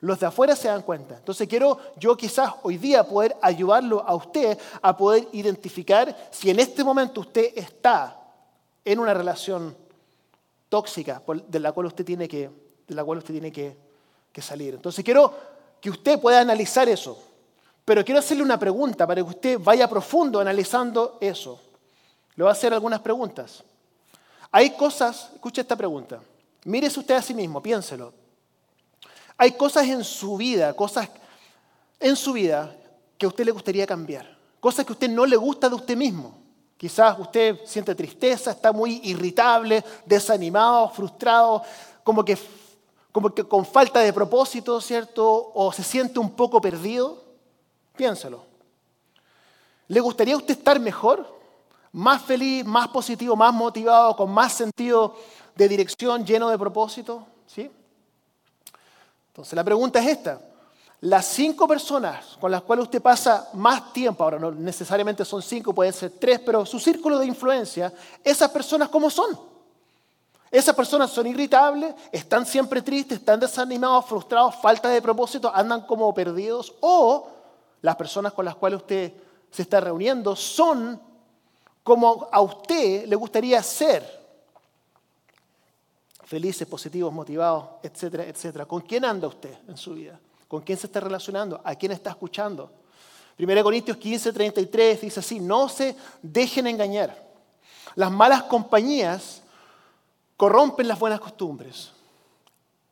Los 0.00 0.20
de 0.20 0.26
afuera 0.26 0.54
se 0.54 0.68
dan 0.68 0.82
cuenta. 0.82 1.16
Entonces 1.16 1.48
quiero 1.48 1.78
yo 1.96 2.16
quizás 2.16 2.52
hoy 2.62 2.78
día 2.78 3.04
poder 3.04 3.36
ayudarlo 3.42 4.04
a 4.06 4.14
usted 4.14 4.58
a 4.80 4.96
poder 4.96 5.28
identificar 5.32 6.16
si 6.30 6.50
en 6.50 6.60
este 6.60 6.84
momento 6.84 7.20
usted 7.20 7.52
está 7.56 8.16
en 8.84 8.98
una 9.00 9.12
relación 9.12 9.76
tóxica 10.68 11.22
de 11.46 11.60
la 11.60 11.72
cual 11.72 11.86
usted 11.86 12.04
tiene 12.04 12.28
que, 12.28 12.50
de 12.86 12.94
la 12.94 13.04
cual 13.04 13.18
usted 13.18 13.34
tiene 13.34 13.52
que, 13.52 13.88
salir. 14.40 14.74
Entonces 14.74 15.04
quiero 15.04 15.34
que 15.80 15.90
usted 15.90 16.20
pueda 16.20 16.38
analizar 16.38 16.88
eso. 16.88 17.20
Pero 17.84 18.04
quiero 18.04 18.20
hacerle 18.20 18.44
una 18.44 18.56
pregunta 18.56 19.04
para 19.04 19.20
que 19.20 19.28
usted 19.28 19.58
vaya 19.58 19.88
profundo 19.88 20.38
analizando 20.38 21.18
eso. 21.20 21.60
Le 22.36 22.44
voy 22.44 22.48
a 22.48 22.52
hacer 22.52 22.72
algunas 22.72 23.00
preguntas. 23.00 23.64
Hay 24.52 24.76
cosas, 24.76 25.30
escuche 25.34 25.60
esta 25.60 25.74
pregunta. 25.74 26.20
Mírese 26.66 27.00
usted 27.00 27.16
a 27.16 27.22
sí 27.22 27.34
mismo, 27.34 27.60
piénselo. 27.60 28.12
Hay 29.40 29.52
cosas 29.52 29.86
en 29.86 30.02
su 30.02 30.36
vida, 30.36 30.74
cosas 30.74 31.08
en 32.00 32.16
su 32.16 32.32
vida 32.32 32.76
que 33.16 33.24
a 33.24 33.28
usted 33.28 33.44
le 33.44 33.52
gustaría 33.52 33.86
cambiar. 33.86 34.36
Cosas 34.58 34.84
que 34.84 34.92
a 34.92 34.94
usted 34.94 35.08
no 35.08 35.24
le 35.24 35.36
gusta 35.36 35.68
de 35.68 35.76
usted 35.76 35.96
mismo. 35.96 36.36
Quizás 36.76 37.16
usted 37.18 37.60
siente 37.64 37.94
tristeza, 37.94 38.50
está 38.50 38.72
muy 38.72 39.00
irritable, 39.04 39.84
desanimado, 40.04 40.88
frustrado, 40.90 41.62
como 42.02 42.24
que, 42.24 42.36
como 43.12 43.30
que 43.30 43.44
con 43.44 43.64
falta 43.64 44.00
de 44.00 44.12
propósito, 44.12 44.80
¿cierto? 44.80 45.52
O 45.54 45.72
se 45.72 45.84
siente 45.84 46.18
un 46.18 46.30
poco 46.30 46.60
perdido. 46.60 47.22
Piénselo. 47.96 48.44
¿Le 49.86 50.00
gustaría 50.00 50.34
a 50.34 50.38
usted 50.38 50.58
estar 50.58 50.80
mejor? 50.80 51.38
Más 51.92 52.22
feliz, 52.22 52.64
más 52.64 52.88
positivo, 52.88 53.36
más 53.36 53.54
motivado, 53.54 54.16
con 54.16 54.30
más 54.30 54.52
sentido 54.52 55.16
de 55.54 55.68
dirección, 55.68 56.24
lleno 56.24 56.48
de 56.48 56.58
propósito? 56.58 57.24
¿Sí? 57.46 57.70
Entonces 59.38 59.54
la 59.54 59.62
pregunta 59.62 60.00
es 60.00 60.06
esta. 60.08 60.40
Las 61.00 61.26
cinco 61.26 61.68
personas 61.68 62.36
con 62.40 62.50
las 62.50 62.60
cuales 62.62 62.86
usted 62.86 63.00
pasa 63.00 63.48
más 63.52 63.92
tiempo, 63.92 64.24
ahora 64.24 64.36
no 64.36 64.50
necesariamente 64.50 65.24
son 65.24 65.42
cinco, 65.42 65.72
pueden 65.72 65.92
ser 65.92 66.10
tres, 66.18 66.40
pero 66.40 66.66
su 66.66 66.80
círculo 66.80 67.20
de 67.20 67.26
influencia, 67.26 67.94
esas 68.24 68.50
personas 68.50 68.88
cómo 68.88 69.08
son. 69.08 69.38
Esas 70.50 70.74
personas 70.74 71.12
son 71.12 71.28
irritables, 71.28 71.94
están 72.10 72.44
siempre 72.44 72.82
tristes, 72.82 73.18
están 73.18 73.38
desanimados, 73.38 74.06
frustrados, 74.06 74.56
falta 74.56 74.88
de 74.88 75.00
propósito, 75.00 75.52
andan 75.54 75.82
como 75.82 76.12
perdidos. 76.12 76.74
O 76.80 77.28
las 77.80 77.94
personas 77.94 78.32
con 78.32 78.44
las 78.44 78.56
cuales 78.56 78.80
usted 78.80 79.12
se 79.52 79.62
está 79.62 79.78
reuniendo 79.78 80.34
son 80.34 81.00
como 81.84 82.28
a 82.32 82.40
usted 82.40 83.06
le 83.06 83.14
gustaría 83.14 83.62
ser 83.62 84.17
felices, 86.28 86.68
positivos, 86.68 87.10
motivados, 87.10 87.64
etcétera, 87.82 88.24
etcétera. 88.24 88.66
¿Con 88.66 88.82
quién 88.82 89.02
anda 89.06 89.26
usted 89.26 89.54
en 89.66 89.78
su 89.78 89.94
vida? 89.94 90.20
¿Con 90.46 90.60
quién 90.60 90.76
se 90.76 90.86
está 90.86 91.00
relacionando? 91.00 91.58
¿A 91.64 91.74
quién 91.74 91.92
está 91.92 92.10
escuchando? 92.10 92.70
1 93.38 93.62
Corintios 93.62 93.96
15, 93.96 94.34
33 94.34 95.00
dice 95.00 95.20
así, 95.20 95.40
no 95.40 95.70
se 95.70 95.96
dejen 96.20 96.66
engañar. 96.66 97.16
Las 97.94 98.12
malas 98.12 98.42
compañías 98.42 99.40
corrompen 100.36 100.86
las 100.86 100.98
buenas 100.98 101.18
costumbres. 101.18 101.92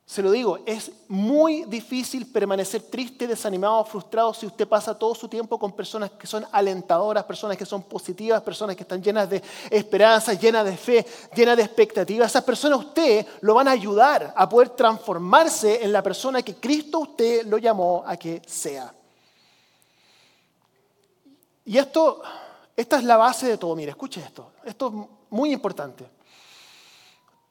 Se 0.06 0.22
lo 0.22 0.30
digo, 0.30 0.60
es 0.64 0.92
muy 1.08 1.64
difícil 1.64 2.26
permanecer 2.26 2.80
triste, 2.82 3.26
desanimado, 3.26 3.84
frustrado 3.84 4.32
si 4.32 4.46
usted 4.46 4.68
pasa 4.68 4.96
todo 4.96 5.16
su 5.16 5.26
tiempo 5.26 5.58
con 5.58 5.72
personas 5.72 6.12
que 6.12 6.28
son 6.28 6.46
alentadoras, 6.52 7.24
personas 7.24 7.56
que 7.56 7.66
son 7.66 7.82
positivas, 7.82 8.40
personas 8.40 8.76
que 8.76 8.84
están 8.84 9.02
llenas 9.02 9.28
de 9.28 9.42
esperanza, 9.68 10.32
llenas 10.34 10.64
de 10.64 10.76
fe, 10.76 11.04
llenas 11.34 11.56
de 11.56 11.64
expectativas. 11.64 12.30
Esas 12.30 12.44
personas 12.44 12.78
usted 12.78 13.26
lo 13.40 13.54
van 13.54 13.66
a 13.66 13.72
ayudar 13.72 14.32
a 14.36 14.48
poder 14.48 14.68
transformarse 14.70 15.82
en 15.82 15.92
la 15.92 16.04
persona 16.04 16.40
que 16.40 16.54
Cristo 16.54 17.00
usted 17.00 17.44
lo 17.44 17.58
llamó 17.58 18.04
a 18.06 18.16
que 18.16 18.40
sea. 18.46 18.94
Y 21.64 21.78
esto, 21.78 22.22
esta 22.76 22.98
es 22.98 23.02
la 23.02 23.16
base 23.16 23.48
de 23.48 23.58
todo. 23.58 23.74
Mire, 23.74 23.90
escuche 23.90 24.20
esto. 24.20 24.52
Esto 24.64 24.86
es 24.86 24.94
muy 25.30 25.52
importante. 25.52 26.15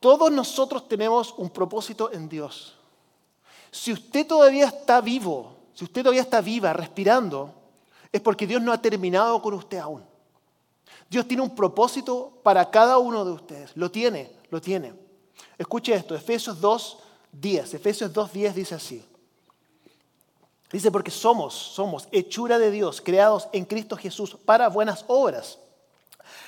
Todos 0.05 0.31
nosotros 0.31 0.87
tenemos 0.87 1.33
un 1.35 1.49
propósito 1.49 2.11
en 2.13 2.29
Dios. 2.29 2.75
Si 3.71 3.91
usted 3.91 4.27
todavía 4.27 4.67
está 4.67 5.01
vivo, 5.01 5.57
si 5.73 5.83
usted 5.83 6.03
todavía 6.03 6.21
está 6.21 6.41
viva, 6.41 6.71
respirando, 6.73 7.51
es 8.11 8.21
porque 8.21 8.45
Dios 8.45 8.61
no 8.61 8.71
ha 8.71 8.79
terminado 8.79 9.41
con 9.41 9.55
usted 9.55 9.79
aún. 9.79 10.05
Dios 11.09 11.27
tiene 11.27 11.41
un 11.41 11.55
propósito 11.55 12.33
para 12.43 12.69
cada 12.69 12.99
uno 12.99 13.25
de 13.25 13.31
ustedes. 13.31 13.71
Lo 13.73 13.89
tiene, 13.89 14.31
lo 14.51 14.61
tiene. 14.61 14.93
Escuche 15.57 15.95
esto, 15.95 16.13
Efesios 16.13 16.61
2, 16.61 16.97
10. 17.31 17.73
Efesios 17.73 18.13
2, 18.13 18.31
10 18.31 18.53
dice 18.53 18.75
así. 18.75 19.03
Dice, 20.71 20.91
porque 20.91 21.09
somos, 21.09 21.55
somos 21.55 22.07
hechura 22.11 22.59
de 22.59 22.69
Dios, 22.69 23.01
creados 23.01 23.47
en 23.53 23.65
Cristo 23.65 23.97
Jesús 23.97 24.37
para 24.45 24.69
buenas 24.69 25.03
obras, 25.07 25.57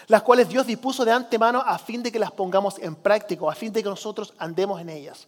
las 0.07 0.21
cuales 0.21 0.47
Dios 0.47 0.65
dispuso 0.65 1.03
de 1.03 1.11
antemano 1.11 1.61
a 1.65 1.77
fin 1.77 2.01
de 2.01 2.11
que 2.11 2.19
las 2.19 2.31
pongamos 2.31 2.79
en 2.79 2.95
práctica, 2.95 3.49
a 3.49 3.55
fin 3.55 3.71
de 3.71 3.83
que 3.83 3.89
nosotros 3.89 4.33
andemos 4.37 4.79
en 4.81 4.89
ellas. 4.89 5.27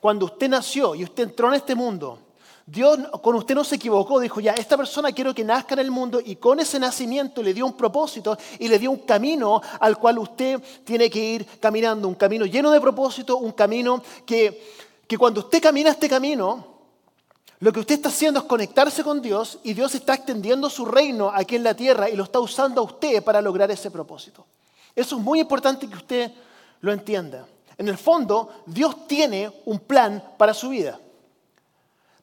Cuando 0.00 0.26
usted 0.26 0.48
nació 0.48 0.94
y 0.94 1.04
usted 1.04 1.24
entró 1.24 1.48
en 1.48 1.54
este 1.54 1.74
mundo, 1.74 2.18
Dios 2.64 2.98
con 3.22 3.34
usted 3.34 3.56
no 3.56 3.64
se 3.64 3.74
equivocó, 3.74 4.20
dijo 4.20 4.40
ya, 4.40 4.52
esta 4.52 4.76
persona 4.76 5.10
quiero 5.10 5.34
que 5.34 5.44
nazca 5.44 5.74
en 5.74 5.80
el 5.80 5.90
mundo 5.90 6.20
y 6.24 6.36
con 6.36 6.60
ese 6.60 6.78
nacimiento 6.78 7.42
le 7.42 7.52
dio 7.52 7.66
un 7.66 7.76
propósito 7.76 8.38
y 8.58 8.68
le 8.68 8.78
dio 8.78 8.92
un 8.92 8.98
camino 8.98 9.60
al 9.80 9.98
cual 9.98 10.18
usted 10.18 10.62
tiene 10.84 11.10
que 11.10 11.18
ir 11.18 11.46
caminando, 11.58 12.06
un 12.06 12.14
camino 12.14 12.46
lleno 12.46 12.70
de 12.70 12.80
propósito, 12.80 13.38
un 13.38 13.52
camino 13.52 14.02
que, 14.24 14.62
que 15.08 15.18
cuando 15.18 15.40
usted 15.40 15.60
camina 15.60 15.90
este 15.90 16.08
camino, 16.08 16.71
lo 17.62 17.72
que 17.72 17.78
usted 17.78 17.94
está 17.94 18.08
haciendo 18.08 18.40
es 18.40 18.46
conectarse 18.46 19.04
con 19.04 19.22
Dios 19.22 19.60
y 19.62 19.72
Dios 19.72 19.94
está 19.94 20.14
extendiendo 20.14 20.68
su 20.68 20.84
reino 20.84 21.30
aquí 21.32 21.54
en 21.54 21.62
la 21.62 21.74
tierra 21.74 22.10
y 22.10 22.16
lo 22.16 22.24
está 22.24 22.40
usando 22.40 22.80
a 22.80 22.84
usted 22.84 23.22
para 23.22 23.40
lograr 23.40 23.70
ese 23.70 23.88
propósito. 23.88 24.44
Eso 24.96 25.16
es 25.16 25.22
muy 25.22 25.38
importante 25.38 25.88
que 25.88 25.94
usted 25.94 26.32
lo 26.80 26.92
entienda. 26.92 27.46
En 27.78 27.86
el 27.86 27.96
fondo, 27.96 28.50
Dios 28.66 29.06
tiene 29.06 29.48
un 29.64 29.78
plan 29.78 30.20
para 30.36 30.54
su 30.54 30.70
vida. 30.70 30.98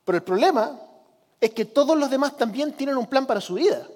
Pero 0.04 0.18
el 0.18 0.24
problema 0.26 0.78
es 1.40 1.52
que 1.52 1.64
todos 1.64 1.98
los 1.98 2.10
demás 2.10 2.36
también 2.36 2.74
tienen 2.74 2.98
un 2.98 3.08
plan 3.08 3.26
para 3.26 3.40
su 3.40 3.54
vida. 3.54 3.88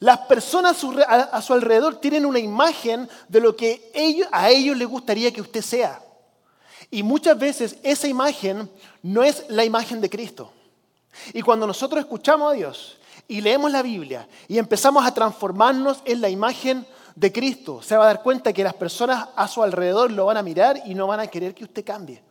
Las 0.00 0.18
personas 0.18 0.84
a 1.08 1.40
su 1.40 1.54
alrededor 1.54 1.96
tienen 1.96 2.26
una 2.26 2.40
imagen 2.40 3.08
de 3.26 3.40
lo 3.40 3.56
que 3.56 3.90
a 4.30 4.50
ellos 4.50 4.76
les 4.76 4.86
gustaría 4.86 5.32
que 5.32 5.40
usted 5.40 5.62
sea. 5.62 6.02
Y 6.90 7.02
muchas 7.02 7.38
veces 7.38 7.76
esa 7.82 8.08
imagen 8.08 8.70
no 9.02 9.22
es 9.22 9.44
la 9.48 9.64
imagen 9.64 10.00
de 10.00 10.10
Cristo. 10.10 10.52
Y 11.32 11.42
cuando 11.42 11.66
nosotros 11.66 12.00
escuchamos 12.00 12.52
a 12.52 12.56
Dios 12.56 12.98
y 13.28 13.40
leemos 13.40 13.70
la 13.70 13.82
Biblia 13.82 14.28
y 14.48 14.58
empezamos 14.58 15.04
a 15.04 15.12
transformarnos 15.12 16.02
en 16.04 16.20
la 16.20 16.28
imagen 16.28 16.86
de 17.14 17.32
Cristo, 17.32 17.82
se 17.82 17.96
va 17.96 18.04
a 18.04 18.08
dar 18.08 18.22
cuenta 18.22 18.52
que 18.52 18.62
las 18.62 18.74
personas 18.74 19.28
a 19.34 19.48
su 19.48 19.62
alrededor 19.62 20.12
lo 20.12 20.26
van 20.26 20.36
a 20.36 20.42
mirar 20.42 20.82
y 20.84 20.94
no 20.94 21.06
van 21.06 21.20
a 21.20 21.26
querer 21.26 21.54
que 21.54 21.64
usted 21.64 21.84
cambie. 21.84 22.22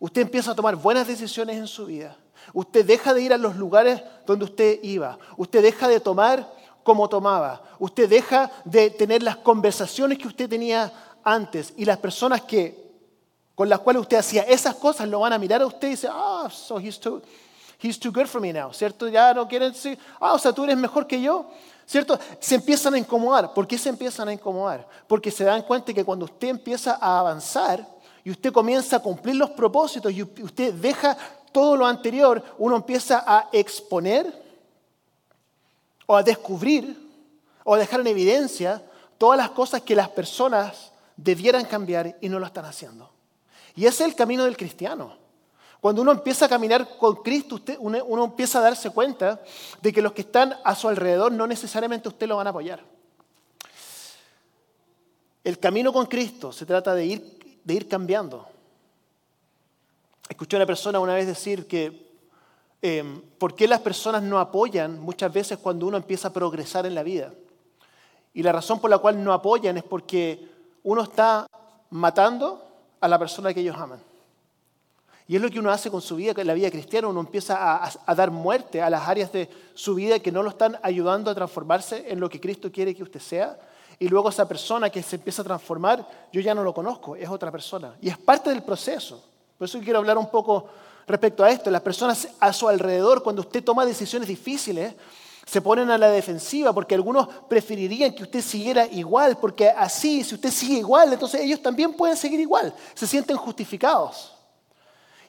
Usted 0.00 0.22
empieza 0.22 0.50
a 0.50 0.54
tomar 0.54 0.74
buenas 0.76 1.06
decisiones 1.06 1.56
en 1.56 1.68
su 1.68 1.86
vida. 1.86 2.16
Usted 2.52 2.84
deja 2.84 3.14
de 3.14 3.22
ir 3.22 3.32
a 3.32 3.38
los 3.38 3.56
lugares 3.56 4.02
donde 4.26 4.46
usted 4.46 4.80
iba. 4.82 5.18
Usted 5.36 5.62
deja 5.62 5.86
de 5.86 6.00
tomar 6.00 6.52
como 6.82 7.08
tomaba. 7.08 7.62
Usted 7.78 8.08
deja 8.08 8.50
de 8.64 8.90
tener 8.90 9.22
las 9.22 9.36
conversaciones 9.36 10.18
que 10.18 10.26
usted 10.26 10.48
tenía 10.48 10.92
antes. 11.22 11.72
Y 11.76 11.84
las 11.84 11.98
personas 11.98 12.42
que 12.42 12.81
con 13.62 13.68
las 13.68 13.78
cuales 13.78 14.02
usted 14.02 14.16
hacía 14.16 14.42
esas 14.42 14.74
cosas 14.74 15.08
lo 15.08 15.20
van 15.20 15.34
a 15.34 15.38
mirar 15.38 15.62
a 15.62 15.66
usted 15.66 15.86
y 15.86 15.90
decir, 15.92 16.10
ah, 16.12 16.48
so 16.50 16.80
he's 16.80 16.98
too, 16.98 17.22
he's 17.80 17.96
too 17.96 18.10
good 18.10 18.26
for 18.26 18.40
me 18.40 18.52
now, 18.52 18.72
¿cierto? 18.72 19.06
Ya 19.06 19.32
no 19.32 19.46
quieren 19.46 19.70
decir, 19.70 19.96
ah, 20.18 20.32
o 20.32 20.38
sea, 20.40 20.52
tú 20.52 20.64
eres 20.64 20.76
mejor 20.76 21.06
que 21.06 21.22
yo, 21.22 21.46
¿cierto? 21.86 22.18
Se 22.40 22.56
empiezan 22.56 22.94
a 22.94 22.98
incomodar. 22.98 23.54
¿Por 23.54 23.68
qué 23.68 23.78
se 23.78 23.88
empiezan 23.88 24.26
a 24.26 24.32
incomodar? 24.32 24.84
Porque 25.06 25.30
se 25.30 25.44
dan 25.44 25.62
cuenta 25.62 25.94
que 25.94 26.04
cuando 26.04 26.24
usted 26.24 26.48
empieza 26.48 26.98
a 27.00 27.20
avanzar 27.20 27.86
y 28.24 28.32
usted 28.32 28.52
comienza 28.52 28.96
a 28.96 28.98
cumplir 28.98 29.36
los 29.36 29.50
propósitos 29.50 30.10
y 30.10 30.24
usted 30.24 30.74
deja 30.74 31.16
todo 31.52 31.76
lo 31.76 31.86
anterior, 31.86 32.42
uno 32.58 32.74
empieza 32.74 33.22
a 33.24 33.48
exponer 33.52 34.42
o 36.06 36.16
a 36.16 36.22
descubrir 36.24 36.98
o 37.62 37.76
a 37.76 37.78
dejar 37.78 38.00
en 38.00 38.08
evidencia 38.08 38.82
todas 39.18 39.38
las 39.38 39.50
cosas 39.50 39.82
que 39.82 39.94
las 39.94 40.08
personas 40.08 40.90
debieran 41.16 41.64
cambiar 41.64 42.16
y 42.20 42.28
no 42.28 42.40
lo 42.40 42.46
están 42.46 42.64
haciendo. 42.64 43.21
Y 43.74 43.86
ese 43.86 44.04
es 44.04 44.10
el 44.10 44.16
camino 44.16 44.44
del 44.44 44.56
cristiano. 44.56 45.16
Cuando 45.82 46.02
uno 46.02 46.12
empieza 46.12 46.44
a 46.44 46.48
caminar 46.48 46.96
con 46.96 47.16
Cristo, 47.16 47.58
uno, 47.80 48.24
empieza 48.24 48.60
a 48.60 48.62
darse 48.62 48.90
cuenta 48.90 49.42
de 49.80 49.92
que 49.92 50.00
los 50.00 50.12
que 50.12 50.20
están 50.20 50.54
a 50.62 50.76
su 50.76 50.88
alrededor 50.88 51.32
no 51.32 51.44
necesariamente 51.46 52.08
usted 52.08 52.28
lo 52.28 52.36
van 52.36 52.46
a 52.46 52.50
apoyar. 52.50 52.84
El 55.42 55.58
camino 55.58 55.92
con 55.92 56.06
Cristo 56.06 56.52
se 56.52 56.66
trata 56.66 56.94
de 56.94 57.06
ir, 57.06 57.60
de 57.64 57.74
ir 57.74 57.88
cambiando. 57.88 58.46
Escuché 60.28 60.56
a 60.56 60.60
una 60.60 60.66
persona 60.66 61.00
una 61.00 61.14
vez 61.14 61.26
decir 61.26 61.66
que 61.66 62.12
em, 62.80 63.20
¿por 63.38 63.56
qué 63.56 63.66
las 63.66 63.80
personas 63.80 64.22
no 64.22 64.38
apoyan 64.38 65.00
muchas 65.00 65.32
veces 65.32 65.58
cuando 65.58 65.88
uno 65.88 65.96
empieza 65.96 66.28
a 66.28 66.32
progresar 66.32 66.86
en 66.86 66.94
la 66.94 67.02
vida? 67.02 67.34
Y 68.34 68.44
la 68.44 68.52
razón 68.52 68.80
por 68.80 68.88
la 68.88 68.98
cual 68.98 69.22
no 69.22 69.32
apoyan 69.32 69.76
es 69.78 69.82
porque 69.84 70.48
uno 70.84 71.02
está 71.02 71.48
matando 71.90 72.71
a 73.02 73.08
la 73.08 73.18
persona 73.18 73.52
que 73.52 73.60
ellos 73.60 73.76
aman. 73.76 74.00
Y 75.26 75.36
es 75.36 75.42
lo 75.42 75.50
que 75.50 75.58
uno 75.58 75.70
hace 75.70 75.90
con 75.90 76.00
su 76.00 76.16
vida, 76.16 76.34
con 76.34 76.46
la 76.46 76.54
vida 76.54 76.70
cristiana, 76.70 77.08
uno 77.08 77.20
empieza 77.20 77.84
a, 77.84 78.14
dar 78.14 78.30
muerte 78.30 78.80
a 78.80 78.88
las 78.88 79.08
áreas 79.08 79.32
de 79.32 79.48
su 79.74 79.94
vida 79.94 80.18
que 80.20 80.32
no 80.32 80.42
lo 80.42 80.50
están 80.50 80.78
ayudando 80.82 81.30
a 81.30 81.34
transformarse 81.34 82.04
en 82.08 82.20
lo 82.20 82.28
que 82.28 82.40
Cristo 82.40 82.70
quiere 82.70 82.94
que 82.94 83.02
usted 83.02 83.20
sea. 83.20 83.58
Y 83.98 84.08
luego 84.08 84.28
esa 84.28 84.46
persona 84.46 84.88
que 84.88 85.02
se 85.02 85.16
empieza 85.16 85.42
a 85.42 85.44
transformar, 85.44 86.06
yo 86.32 86.40
ya 86.40 86.54
no 86.54 86.62
lo 86.62 86.72
conozco, 86.72 87.16
es 87.16 87.28
otra 87.28 87.50
persona. 87.50 87.94
Y 88.00 88.08
es 88.08 88.18
parte 88.18 88.50
del 88.50 88.62
proceso. 88.62 89.22
Por 89.58 89.66
eso 89.66 89.80
quiero 89.80 89.98
hablar 89.98 90.18
un 90.18 90.30
poco 90.30 90.68
respecto 91.06 91.44
a 91.44 91.50
esto. 91.50 91.70
Las 91.70 91.82
personas 91.82 92.28
a 92.38 92.52
su 92.52 92.68
alrededor, 92.68 93.22
cuando 93.22 93.42
usted 93.42 93.64
toma 93.64 93.84
decisiones 93.84 94.28
difíciles, 94.28 94.94
se 95.44 95.60
ponen 95.60 95.90
a 95.90 95.98
la 95.98 96.08
defensiva 96.08 96.72
porque 96.72 96.94
algunos 96.94 97.28
preferirían 97.48 98.14
que 98.14 98.22
usted 98.22 98.40
siguiera 98.40 98.86
igual, 98.86 99.36
porque 99.38 99.68
así, 99.68 100.22
si 100.24 100.34
usted 100.34 100.50
sigue 100.50 100.78
igual, 100.78 101.12
entonces 101.12 101.40
ellos 101.40 101.60
también 101.60 101.94
pueden 101.94 102.16
seguir 102.16 102.40
igual, 102.40 102.74
se 102.94 103.06
sienten 103.06 103.36
justificados. 103.36 104.32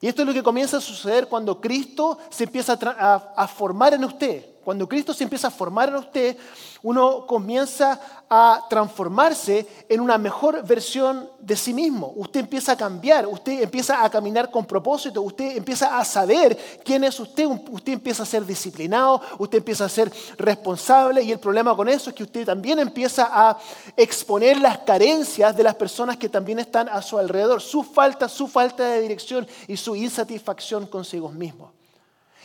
Y 0.04 0.08
esto 0.08 0.22
es 0.22 0.28
lo 0.28 0.34
que 0.34 0.44
comienza 0.44 0.78
a 0.78 0.82
suceder 0.82 1.28
cuando 1.28 1.62
Cristo 1.62 2.18
se 2.30 2.44
empieza 2.44 2.74
a, 2.74 3.48
formar 3.48 3.94
en 3.94 4.04
usted. 4.04 4.53
Cuando 4.64 4.88
Cristo 4.88 5.14
se 5.14 5.24
empieza 5.24 5.48
a 5.48 5.52
formar 5.52 5.90
en 5.90 5.96
usted, 5.96 6.38
uno 6.84 7.26
comienza 7.26 8.00
a 8.30 8.66
transformarse 8.70 9.86
en 9.88 10.00
una 10.00 10.18
mejor 10.18 10.66
versión 10.66 11.30
de 11.40 11.56
sí 11.56 11.74
mismo. 11.74 12.14
Usted 12.16 12.42
empieza 12.42 12.72
a 12.72 12.78
cambiar, 12.78 13.28
usted 13.28 13.62
empieza 13.62 14.04
a 14.04 14.10
caminar 14.10 14.50
con 14.50 14.66
propósito, 14.66 15.22
usted 15.22 15.58
empieza 15.58 16.00
a 16.00 16.06
saber 16.06 16.58
quién 16.84 17.04
es 17.04 17.20
usted, 17.20 17.46
usted 17.46 17.94
empieza 17.94 18.24
a 18.24 18.26
ser 18.26 18.46
disciplinado, 18.46 19.22
usted 19.38 19.60
empieza 19.60 19.86
a 19.86 19.90
ser 19.90 20.12
responsable 20.38 21.22
y 21.22 21.32
el 21.32 21.40
problema 21.40 21.76
con 21.76 21.90
eso 21.90 22.10
es 22.10 22.16
que 22.16 22.24
usted 22.24 22.46
también 22.46 22.80
empieza 22.80 23.30
a 23.32 23.58
exponer 23.96 24.58
las 24.58 24.80
carencias 24.80 25.56
de 25.56 25.64
las 25.64 25.76
personas 25.76 26.18
que 26.18 26.30
también 26.30 26.60
están 26.60 26.90
a 26.90 27.02
su 27.02 27.18
alrededor, 27.18 27.62
su 27.62 27.84
falta, 27.84 28.28
su 28.28 28.48
falta 28.48 28.84
de 28.86 29.02
dirección 29.02 29.48
y 29.68 29.78
su 29.78 29.96
insatisfacción 29.96 30.88
consigo 30.88 31.30
mismo. 31.30 31.72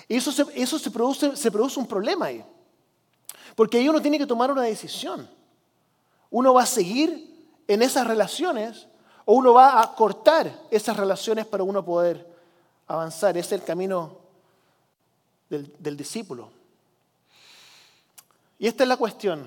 Y 0.09 0.16
eso, 0.16 0.33
se, 0.33 0.90
produce 0.90 1.81
un 1.81 1.87
problema 1.87 2.27
ahí. 2.27 2.44
Porque 3.55 3.77
ahí 3.77 3.88
uno 3.88 4.01
tiene 4.01 4.18
que 4.18 4.27
tomar 4.27 4.51
una 4.51 4.62
decisión. 4.62 5.29
Uno 6.31 6.55
va 6.55 6.62
a 6.62 6.66
seguir 6.66 7.51
en 7.66 7.83
esas 7.83 8.07
relaciones 8.07 8.87
o 9.27 9.35
uno 9.35 9.53
va 9.53 9.83
a 9.83 9.94
cortar 9.94 10.51
esas 10.71 10.97
relaciones 10.97 11.44
para 11.44 11.62
uno 11.62 11.85
poder 11.85 12.27
avanzar. 12.87 13.37
Ese 13.37 13.55
es 13.55 13.61
el 13.61 13.66
camino 13.66 14.16
del, 15.51 15.75
del 15.79 15.97
discípulo. 15.97 16.51
Y 18.59 18.66
esta 18.66 18.85
es 18.85 18.88
la 18.88 18.97
cuestión. 18.97 19.47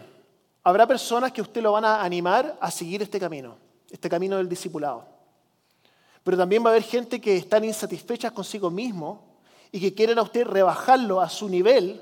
Habrá 0.64 0.86
personas 0.86 1.32
que 1.32 1.42
usted 1.42 1.64
lo 1.64 1.72
van 1.72 1.86
a 1.86 2.04
animar 2.04 2.56
a 2.62 2.70
seguir 2.70 3.02
este 3.02 3.20
camino, 3.20 3.58
este 3.90 4.08
camino 4.08 4.38
del 4.38 4.48
discipulado. 4.48 5.08
Pero 6.24 6.38
también 6.38 6.64
va 6.64 6.70
a 6.70 6.74
haber 6.74 6.84
gente 6.84 7.20
que 7.20 7.36
están 7.36 7.64
insatisfechas 7.64 8.32
consigo 8.32 8.70
mismo 8.70 9.31
y 9.72 9.80
que 9.80 9.94
quieren 9.94 10.20
a 10.20 10.24
usted 10.24 10.46
rebajarlo 10.46 11.22
a 11.22 11.30
su 11.30 11.48
nivel 11.48 12.02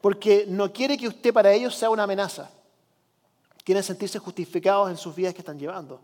porque 0.00 0.46
no 0.48 0.72
quiere 0.72 0.96
que 0.96 1.08
usted 1.08 1.32
para 1.32 1.52
ellos 1.52 1.74
sea 1.74 1.90
una 1.90 2.04
amenaza. 2.04 2.50
Quieren 3.64 3.82
sentirse 3.82 4.18
justificados 4.18 4.90
en 4.90 4.96
sus 4.96 5.14
vidas 5.14 5.34
que 5.34 5.40
están 5.40 5.58
llevando. 5.58 6.00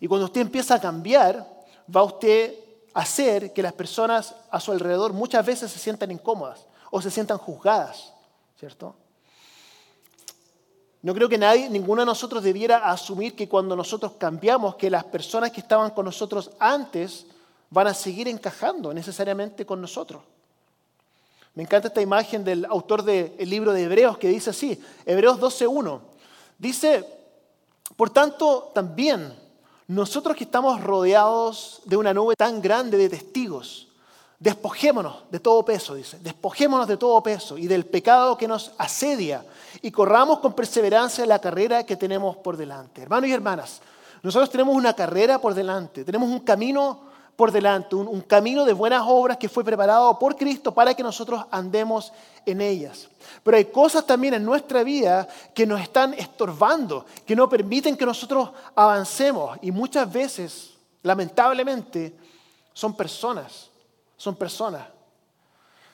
Y 0.00 0.06
cuando 0.06 0.26
usted 0.26 0.42
empieza 0.42 0.74
a 0.74 0.80
cambiar, 0.80 1.48
va 1.94 2.02
usted 2.02 2.54
a 2.94 3.00
hacer 3.00 3.52
que 3.52 3.62
las 3.62 3.72
personas 3.72 4.34
a 4.50 4.60
su 4.60 4.72
alrededor 4.72 5.12
muchas 5.12 5.44
veces 5.44 5.70
se 5.70 5.78
sientan 5.78 6.10
incómodas 6.10 6.66
o 6.90 7.00
se 7.00 7.10
sientan 7.10 7.38
juzgadas, 7.38 8.12
¿cierto? 8.58 8.94
No 11.00 11.14
creo 11.14 11.28
que 11.28 11.38
nadie, 11.38 11.68
ninguno 11.68 12.02
de 12.02 12.06
nosotros 12.06 12.44
debiera 12.44 12.90
asumir 12.90 13.34
que 13.34 13.48
cuando 13.48 13.74
nosotros 13.74 14.12
cambiamos, 14.18 14.76
que 14.76 14.90
las 14.90 15.04
personas 15.04 15.50
que 15.50 15.60
estaban 15.60 15.90
con 15.90 16.04
nosotros 16.04 16.50
antes 16.60 17.26
van 17.70 17.88
a 17.88 17.94
seguir 17.94 18.28
encajando 18.28 18.92
necesariamente 18.92 19.66
con 19.66 19.80
nosotros. 19.80 20.22
Me 21.54 21.62
encanta 21.62 21.88
esta 21.88 22.00
imagen 22.00 22.44
del 22.44 22.64
autor 22.64 23.02
del 23.02 23.48
libro 23.48 23.72
de 23.72 23.84
Hebreos 23.84 24.18
que 24.18 24.28
dice 24.28 24.50
así, 24.50 24.80
Hebreos 25.04 25.38
12.1. 25.38 26.00
Dice, 26.58 27.04
por 27.96 28.10
tanto, 28.10 28.70
también 28.74 29.34
nosotros 29.86 30.36
que 30.36 30.44
estamos 30.44 30.80
rodeados 30.82 31.82
de 31.84 31.96
una 31.96 32.14
nube 32.14 32.36
tan 32.36 32.62
grande 32.62 32.96
de 32.96 33.08
testigos, 33.08 33.88
Despojémonos 34.42 35.18
de 35.30 35.38
todo 35.38 35.64
peso, 35.64 35.94
dice. 35.94 36.18
Despojémonos 36.18 36.88
de 36.88 36.96
todo 36.96 37.22
peso 37.22 37.56
y 37.56 37.68
del 37.68 37.86
pecado 37.86 38.36
que 38.36 38.48
nos 38.48 38.72
asedia 38.76 39.46
y 39.82 39.92
corramos 39.92 40.40
con 40.40 40.52
perseverancia 40.52 41.24
la 41.26 41.38
carrera 41.38 41.86
que 41.86 41.94
tenemos 41.94 42.38
por 42.38 42.56
delante. 42.56 43.02
Hermanos 43.02 43.30
y 43.30 43.32
hermanas, 43.32 43.80
nosotros 44.20 44.50
tenemos 44.50 44.74
una 44.74 44.94
carrera 44.94 45.38
por 45.38 45.54
delante, 45.54 46.04
tenemos 46.04 46.28
un 46.28 46.40
camino 46.40 47.11
por 47.36 47.50
delante, 47.50 47.96
un, 47.96 48.20
camino 48.20 48.64
de 48.64 48.72
buenas 48.72 49.02
obras 49.06 49.36
que 49.36 49.48
fue 49.48 49.64
preparado 49.64 50.18
por 50.18 50.36
Cristo 50.36 50.72
para 50.72 50.94
que 50.94 51.02
nosotros 51.02 51.44
andemos 51.50 52.12
en 52.46 52.60
ellas. 52.60 53.08
Pero 53.42 53.56
hay 53.56 53.64
cosas 53.66 54.06
también 54.06 54.34
en 54.34 54.44
nuestra 54.44 54.82
vida 54.82 55.26
que 55.54 55.66
nos 55.66 55.80
están 55.80 56.14
estorbando, 56.14 57.06
que 57.26 57.34
no 57.34 57.48
permiten 57.48 57.96
que 57.96 58.06
nosotros 58.06 58.50
avancemos 58.74 59.58
y 59.62 59.70
muchas 59.70 60.12
veces, 60.12 60.74
lamentablemente, 61.02 62.14
son 62.72 62.94
personas 62.94 63.72
son 64.22 64.36
personas. 64.36 64.86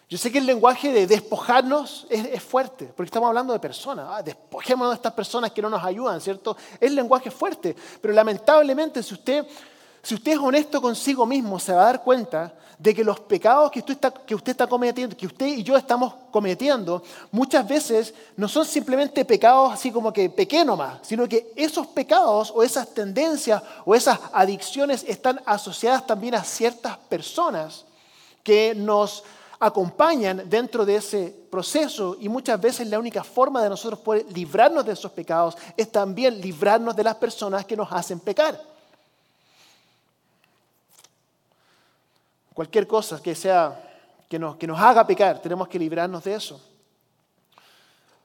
Yo 0.06 0.18
sé 0.18 0.30
que 0.30 0.36
el 0.36 0.44
lenguaje 0.44 0.92
de 0.92 1.06
despojarnos 1.06 2.06
es, 2.10 2.42
fuerte, 2.42 2.92
porque 2.94 3.08
estamos 3.08 3.26
hablando 3.26 3.54
de 3.54 3.58
personas. 3.58 4.06
Ah, 4.06 4.22
despojémonos 4.22 4.92
de 4.92 4.96
estas 4.96 5.14
personas 5.14 5.50
que 5.50 5.62
no 5.62 5.70
nos 5.70 5.82
ayudan, 5.82 6.20
¿cierto? 6.20 6.54
Es 6.78 6.92
lenguaje 6.92 7.30
fuerte, 7.30 7.74
pero 8.02 8.12
lamentablemente 8.12 9.02
si 9.02 9.14
usted, 9.14 9.46
si 10.02 10.14
usted 10.14 10.32
es 10.32 10.38
honesto 10.38 10.80
consigo 10.80 11.26
mismo, 11.26 11.58
se 11.58 11.72
va 11.72 11.82
a 11.82 11.86
dar 11.86 12.02
cuenta 12.02 12.54
de 12.78 12.94
que 12.94 13.02
los 13.02 13.18
pecados 13.20 13.70
que 13.72 13.80
usted, 13.80 13.94
está, 13.94 14.10
que 14.10 14.34
usted 14.34 14.52
está 14.52 14.66
cometiendo, 14.66 15.16
que 15.16 15.26
usted 15.26 15.46
y 15.46 15.62
yo 15.64 15.76
estamos 15.76 16.14
cometiendo, 16.30 17.02
muchas 17.32 17.66
veces 17.66 18.14
no 18.36 18.46
son 18.46 18.64
simplemente 18.64 19.24
pecados 19.24 19.72
así 19.72 19.90
como 19.90 20.12
que 20.12 20.30
pequeños 20.30 20.78
más, 20.78 20.98
sino 21.02 21.28
que 21.28 21.52
esos 21.56 21.88
pecados 21.88 22.52
o 22.54 22.62
esas 22.62 22.94
tendencias 22.94 23.62
o 23.84 23.94
esas 23.94 24.18
adicciones 24.32 25.04
están 25.08 25.40
asociadas 25.44 26.06
también 26.06 26.36
a 26.36 26.44
ciertas 26.44 26.96
personas 26.96 27.84
que 28.44 28.74
nos 28.76 29.24
acompañan 29.60 30.48
dentro 30.48 30.86
de 30.86 30.96
ese 30.96 31.34
proceso 31.50 32.16
y 32.20 32.28
muchas 32.28 32.60
veces 32.60 32.86
la 32.88 33.00
única 33.00 33.24
forma 33.24 33.60
de 33.60 33.70
nosotros 33.70 33.98
poder 33.98 34.24
librarnos 34.32 34.86
de 34.86 34.92
esos 34.92 35.10
pecados 35.10 35.56
es 35.76 35.90
también 35.90 36.40
librarnos 36.40 36.94
de 36.94 37.02
las 37.02 37.16
personas 37.16 37.64
que 37.64 37.76
nos 37.76 37.90
hacen 37.90 38.20
pecar. 38.20 38.77
Cualquier 42.58 42.88
cosa 42.88 43.22
que 43.22 43.36
sea 43.36 43.80
que 44.28 44.36
nos, 44.36 44.56
que 44.56 44.66
nos 44.66 44.80
haga 44.80 45.06
pecar, 45.06 45.40
tenemos 45.40 45.68
que 45.68 45.78
librarnos 45.78 46.24
de 46.24 46.34
eso. 46.34 46.60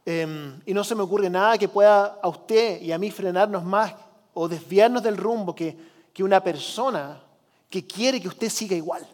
Em, 0.04 0.60
y 0.65 0.74
no 0.74 0.84
se 0.84 0.96
me 0.96 1.04
ocurre 1.04 1.30
nada 1.30 1.56
que 1.56 1.67
pueda 1.67 2.17
a 2.19 2.28
usted 2.30 2.82
y 2.82 2.91
a 2.91 2.98
mí 2.98 3.12
frenarnos 3.12 3.63
más 3.63 3.93
o 4.34 4.48
desviarnos 4.48 5.04
del 5.04 5.17
rumbo 5.17 5.54
que, 5.54 5.78
que 6.12 6.24
una 6.24 6.43
persona 6.43 7.22
que 7.69 7.86
quiere 7.86 8.19
que 8.19 8.28
usted 8.28 8.50
siga 8.50 8.76
igual. 8.76 9.06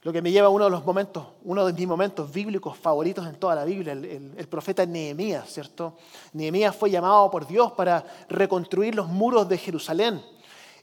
Lo 0.00 0.10
que 0.10 0.22
me 0.22 0.32
lleva 0.32 0.46
a 0.46 0.50
uno 0.50 0.64
de 0.64 0.70
los 0.70 0.86
momentos, 0.86 1.26
uno 1.42 1.66
de 1.66 1.74
mis 1.74 1.86
momentos 1.86 2.32
bíblicos 2.32 2.78
favoritos 2.78 3.26
en 3.26 3.34
toda 3.34 3.54
la 3.54 3.66
Biblia, 3.66 3.92
el, 3.92 4.48
profeta 4.48 4.86
Nehemías, 4.86 5.52
¿cierto? 5.52 5.98
Nehemías 6.32 6.74
fue 6.74 6.90
llamado 6.90 7.30
por 7.30 7.46
Dios 7.46 7.70
para 7.72 8.02
reconstruir 8.30 8.94
los 8.94 9.08
muros 9.08 9.46
de 9.46 9.58
Jerusalén. 9.58 10.22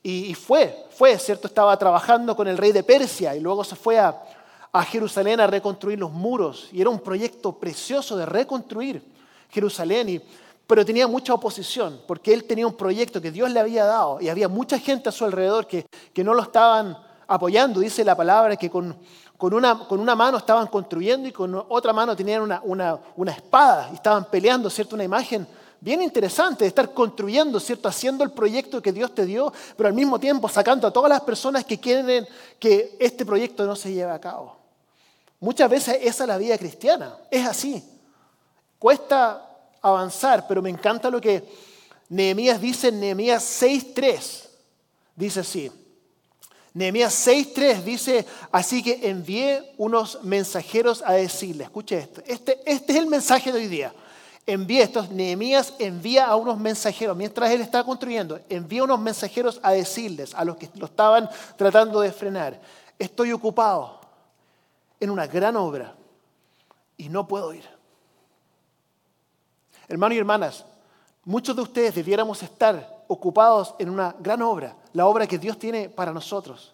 Y, 0.04 0.34
fue, 0.34 0.88
fue, 0.90 1.18
¿cierto? 1.20 1.48
Estaba 1.48 1.78
trabajando 1.78 2.36
con 2.36 2.48
el 2.48 2.58
rey 2.58 2.72
de 2.72 2.82
Persia 2.82 3.36
y 3.36 3.40
luego 3.40 3.64
se 3.64 3.76
fue 3.76 4.00
a, 4.00 4.20
Jerusalén 4.86 5.40
a 5.40 5.48
reconstruir 5.48 6.00
los 6.00 6.12
muros. 6.12 6.70
Y 6.72 6.82
era 6.82 6.90
un 6.90 7.00
proyecto 7.00 7.54
precioso 7.54 8.18
de 8.18 8.26
reconstruir 8.26 9.04
Jerusalén. 9.50 10.24
pero 10.66 10.84
tenía 10.84 11.08
mucha 11.08 11.34
oposición 11.34 12.02
porque 12.08 12.34
él 12.34 12.46
tenía 12.46 12.66
un 12.66 12.74
proyecto 12.74 13.22
que 13.22 13.32
Dios 13.32 13.52
le 13.52 13.60
había 13.60 13.86
dado 13.86 14.20
y 14.20 14.30
había 14.30 14.48
mucha 14.48 14.80
gente 14.80 15.10
a 15.10 15.12
su 15.12 15.24
alrededor 15.24 15.68
que, 15.68 15.86
que 16.14 16.24
no 16.24 16.34
lo 16.34 16.42
estaban 16.42 16.98
apoyando. 17.28 17.80
Dice 17.80 18.04
la 18.04 18.16
palabra 18.16 18.56
que 18.56 18.72
con, 18.72 18.98
con, 19.38 19.54
una, 19.54 19.88
con 19.88 20.00
una 20.00 20.16
mano 20.16 20.38
estaban 20.38 20.66
construyendo 20.66 21.28
y 21.28 21.32
con 21.32 21.54
otra 21.70 21.94
mano 21.94 22.16
tenían 22.16 22.42
una, 22.42 22.60
una, 22.64 22.98
una 23.16 23.32
espada 23.34 23.90
y 23.92 23.96
estaban 23.96 24.26
peleando, 24.26 24.68
¿cierto? 24.70 24.96
Una 24.96 25.04
imagen 25.04 25.46
bien 25.82 26.02
interesante 26.02 26.64
de 26.64 26.68
estar 26.70 26.94
construyendo, 26.94 27.60
¿cierto? 27.60 27.90
Haciendo 27.90 28.24
el 28.24 28.32
proyecto 28.32 28.82
que 28.82 28.94
Dios 28.94 29.14
te 29.14 29.26
dio, 29.26 29.52
pero 29.76 29.90
al 29.90 29.96
mismo 29.96 30.20
tiempo 30.20 30.48
sacando 30.48 30.88
a 30.88 30.94
todas 30.94 31.10
las 31.10 31.22
personas 31.22 31.66
que 31.66 31.80
quieren 31.80 32.28
que 32.60 32.96
este 33.00 33.26
proyecto 33.26 33.66
no 33.66 33.76
se 33.76 33.92
lleve 33.92 34.12
a 34.12 34.22
cabo. 34.22 34.56
Muchas 35.40 35.70
veces 35.70 35.98
esa 36.02 36.24
es 36.24 36.28
la 36.28 36.38
vida 36.38 36.58
cristiana, 36.58 37.18
es 37.32 37.48
así. 37.48 37.84
Cuesta 38.78 39.48
avanzar, 39.82 40.48
pero 40.48 40.62
me 40.62 40.70
encanta 40.70 41.10
lo 41.10 41.20
que 41.20 41.44
Nehemías 42.10 42.62
dice 42.62 42.90
en 42.90 43.00
Nehemías 43.00 43.44
6.3. 43.62 44.50
Dice 45.16 45.40
así, 45.40 45.72
Nehemías 46.74 47.28
6.3 47.28 47.84
dice, 47.84 48.26
así 48.52 48.84
que 48.84 49.10
envié 49.10 49.74
unos 49.78 50.24
mensajeros 50.24 51.04
a 51.06 51.14
decirle, 51.14 51.64
escuche 51.64 51.98
esto, 51.98 52.22
este, 52.26 52.60
este 52.66 52.94
es 52.94 53.00
el 53.00 53.08
mensaje 53.08 53.52
de 53.52 53.60
hoy 53.60 53.68
día. 53.68 53.94
Envié 54.46 54.82
estos, 54.82 55.10
Nehemías 55.12 55.74
envía 55.78 56.26
a 56.26 56.36
unos 56.36 56.58
mensajeros, 56.58 57.16
mientras 57.16 57.52
él 57.52 57.62
está 57.62 57.84
construyendo, 57.84 58.40
envía 58.50 58.84
unos 58.84 59.00
mensajeros 59.00 59.60
a 59.62 59.72
decirles, 59.72 60.34
a 60.34 60.44
los 60.44 60.58
que 60.58 60.70
lo 60.76 60.88
estaban 60.88 61.30
tratando 61.56 62.02
de 62.02 62.12
frenar, 62.12 62.60
estoy 62.98 63.32
ocupado 63.32 64.00
en 65.00 65.10
una 65.10 65.28
gran 65.28 65.56
obra 65.56 65.96
y 66.98 67.10
no 67.10 67.28
puedo 67.28 67.54
ir. 67.54 67.64
Hermanos 69.88 70.16
y 70.16 70.20
hermanas, 70.20 70.66
muchos 71.24 71.56
de 71.56 71.62
ustedes 71.62 71.96
debiéramos 71.96 72.42
estar 72.42 73.04
ocupados 73.08 73.76
en 73.78 73.90
una 73.90 74.16
gran 74.20 74.42
obra, 74.42 74.76
la 74.94 75.06
obra 75.06 75.28
que 75.28 75.38
Dios 75.38 75.60
tiene 75.60 75.90
para 75.90 76.14
nosotros. 76.14 76.74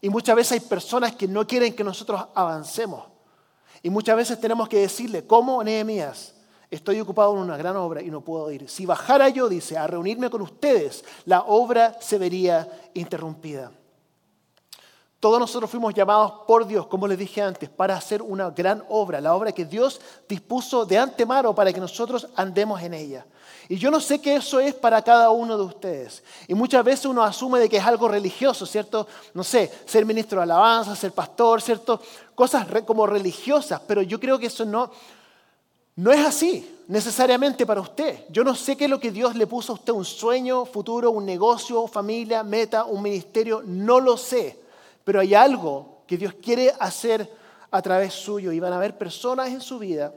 Y 0.00 0.08
muchas 0.08 0.36
veces 0.36 0.52
hay 0.52 0.60
personas 0.60 1.14
que 1.14 1.28
no 1.28 1.46
quieren 1.46 1.74
que 1.74 1.84
nosotros 1.84 2.24
avancemos. 2.34 3.04
Y 3.82 3.90
muchas 3.90 4.16
veces 4.16 4.40
tenemos 4.40 4.68
que 4.68 4.78
decirle, 4.78 5.26
como 5.26 5.62
Nehemías, 5.62 6.35
estoy 6.70 7.00
ocupado 7.00 7.32
en 7.32 7.38
una 7.38 7.56
gran 7.56 7.76
obra 7.76 8.02
y 8.02 8.10
no 8.10 8.20
puedo 8.20 8.50
ir. 8.50 8.68
Si 8.68 8.86
bajara 8.86 9.28
yo, 9.28 9.48
dice, 9.48 9.76
a 9.78 9.86
reunirme 9.86 10.30
con 10.30 10.42
ustedes, 10.42 11.04
la 11.24 11.42
obra 11.42 11.96
se 12.00 12.18
vería 12.18 12.68
interrumpida. 12.94 13.72
Todos 15.18 15.40
nosotros 15.40 15.70
fuimos 15.70 15.94
llamados 15.94 16.44
por 16.46 16.66
Dios, 16.66 16.86
como 16.86 17.08
les 17.08 17.18
dije 17.18 17.40
antes, 17.40 17.70
para 17.70 17.96
hacer 17.96 18.20
una 18.20 18.50
gran 18.50 18.84
obra, 18.88 19.20
la 19.20 19.34
obra 19.34 19.50
que 19.50 19.64
Dios 19.64 20.00
dispuso 20.28 20.84
de 20.84 20.98
antemano 20.98 21.54
para 21.54 21.72
que 21.72 21.80
nosotros 21.80 22.28
andemos 22.36 22.82
en 22.82 22.92
ella. 22.94 23.26
Y 23.68 23.76
yo 23.76 23.90
no 23.90 23.98
sé 23.98 24.20
qué 24.20 24.36
eso 24.36 24.60
es 24.60 24.74
para 24.74 25.02
cada 25.02 25.30
uno 25.30 25.56
de 25.56 25.64
ustedes. 25.64 26.22
Y 26.46 26.54
muchas 26.54 26.84
veces 26.84 27.06
uno 27.06 27.24
asume 27.24 27.58
de 27.58 27.68
que 27.68 27.78
es 27.78 27.84
algo 27.84 28.08
religioso, 28.08 28.66
¿cierto? 28.66 29.08
No 29.32 29.42
sé, 29.42 29.72
ser 29.86 30.04
ministro 30.04 30.38
de 30.38 30.44
alabanza, 30.44 30.94
ser 30.94 31.12
pastor, 31.12 31.62
¿cierto? 31.62 32.00
Cosas 32.34 32.66
como 32.84 33.06
religiosas, 33.06 33.80
pero 33.86 34.02
yo 34.02 34.20
creo 34.20 34.38
que 34.38 34.46
eso 34.46 34.64
no, 34.66 34.90
no 35.96 36.12
es 36.12 36.24
así 36.24 36.76
necesariamente 36.88 37.66
para 37.66 37.80
usted. 37.80 38.26
Yo 38.30 38.44
no 38.44 38.54
sé 38.54 38.76
qué 38.76 38.84
es 38.84 38.90
lo 38.90 39.00
que 39.00 39.10
Dios 39.10 39.34
le 39.34 39.46
puso 39.46 39.72
a 39.72 39.76
usted, 39.76 39.92
un 39.92 40.04
sueño 40.04 40.64
futuro, 40.64 41.10
un 41.10 41.24
negocio, 41.24 41.86
familia, 41.86 42.42
meta, 42.42 42.84
un 42.84 43.02
ministerio, 43.02 43.62
no 43.64 44.00
lo 44.00 44.16
sé. 44.16 44.60
Pero 45.04 45.20
hay 45.20 45.34
algo 45.34 46.02
que 46.06 46.16
Dios 46.16 46.34
quiere 46.34 46.72
hacer 46.78 47.30
a 47.70 47.82
través 47.82 48.14
suyo 48.14 48.52
y 48.52 48.60
van 48.60 48.72
a 48.72 48.76
haber 48.76 48.96
personas 48.96 49.48
en 49.48 49.60
su 49.60 49.78
vida 49.78 50.12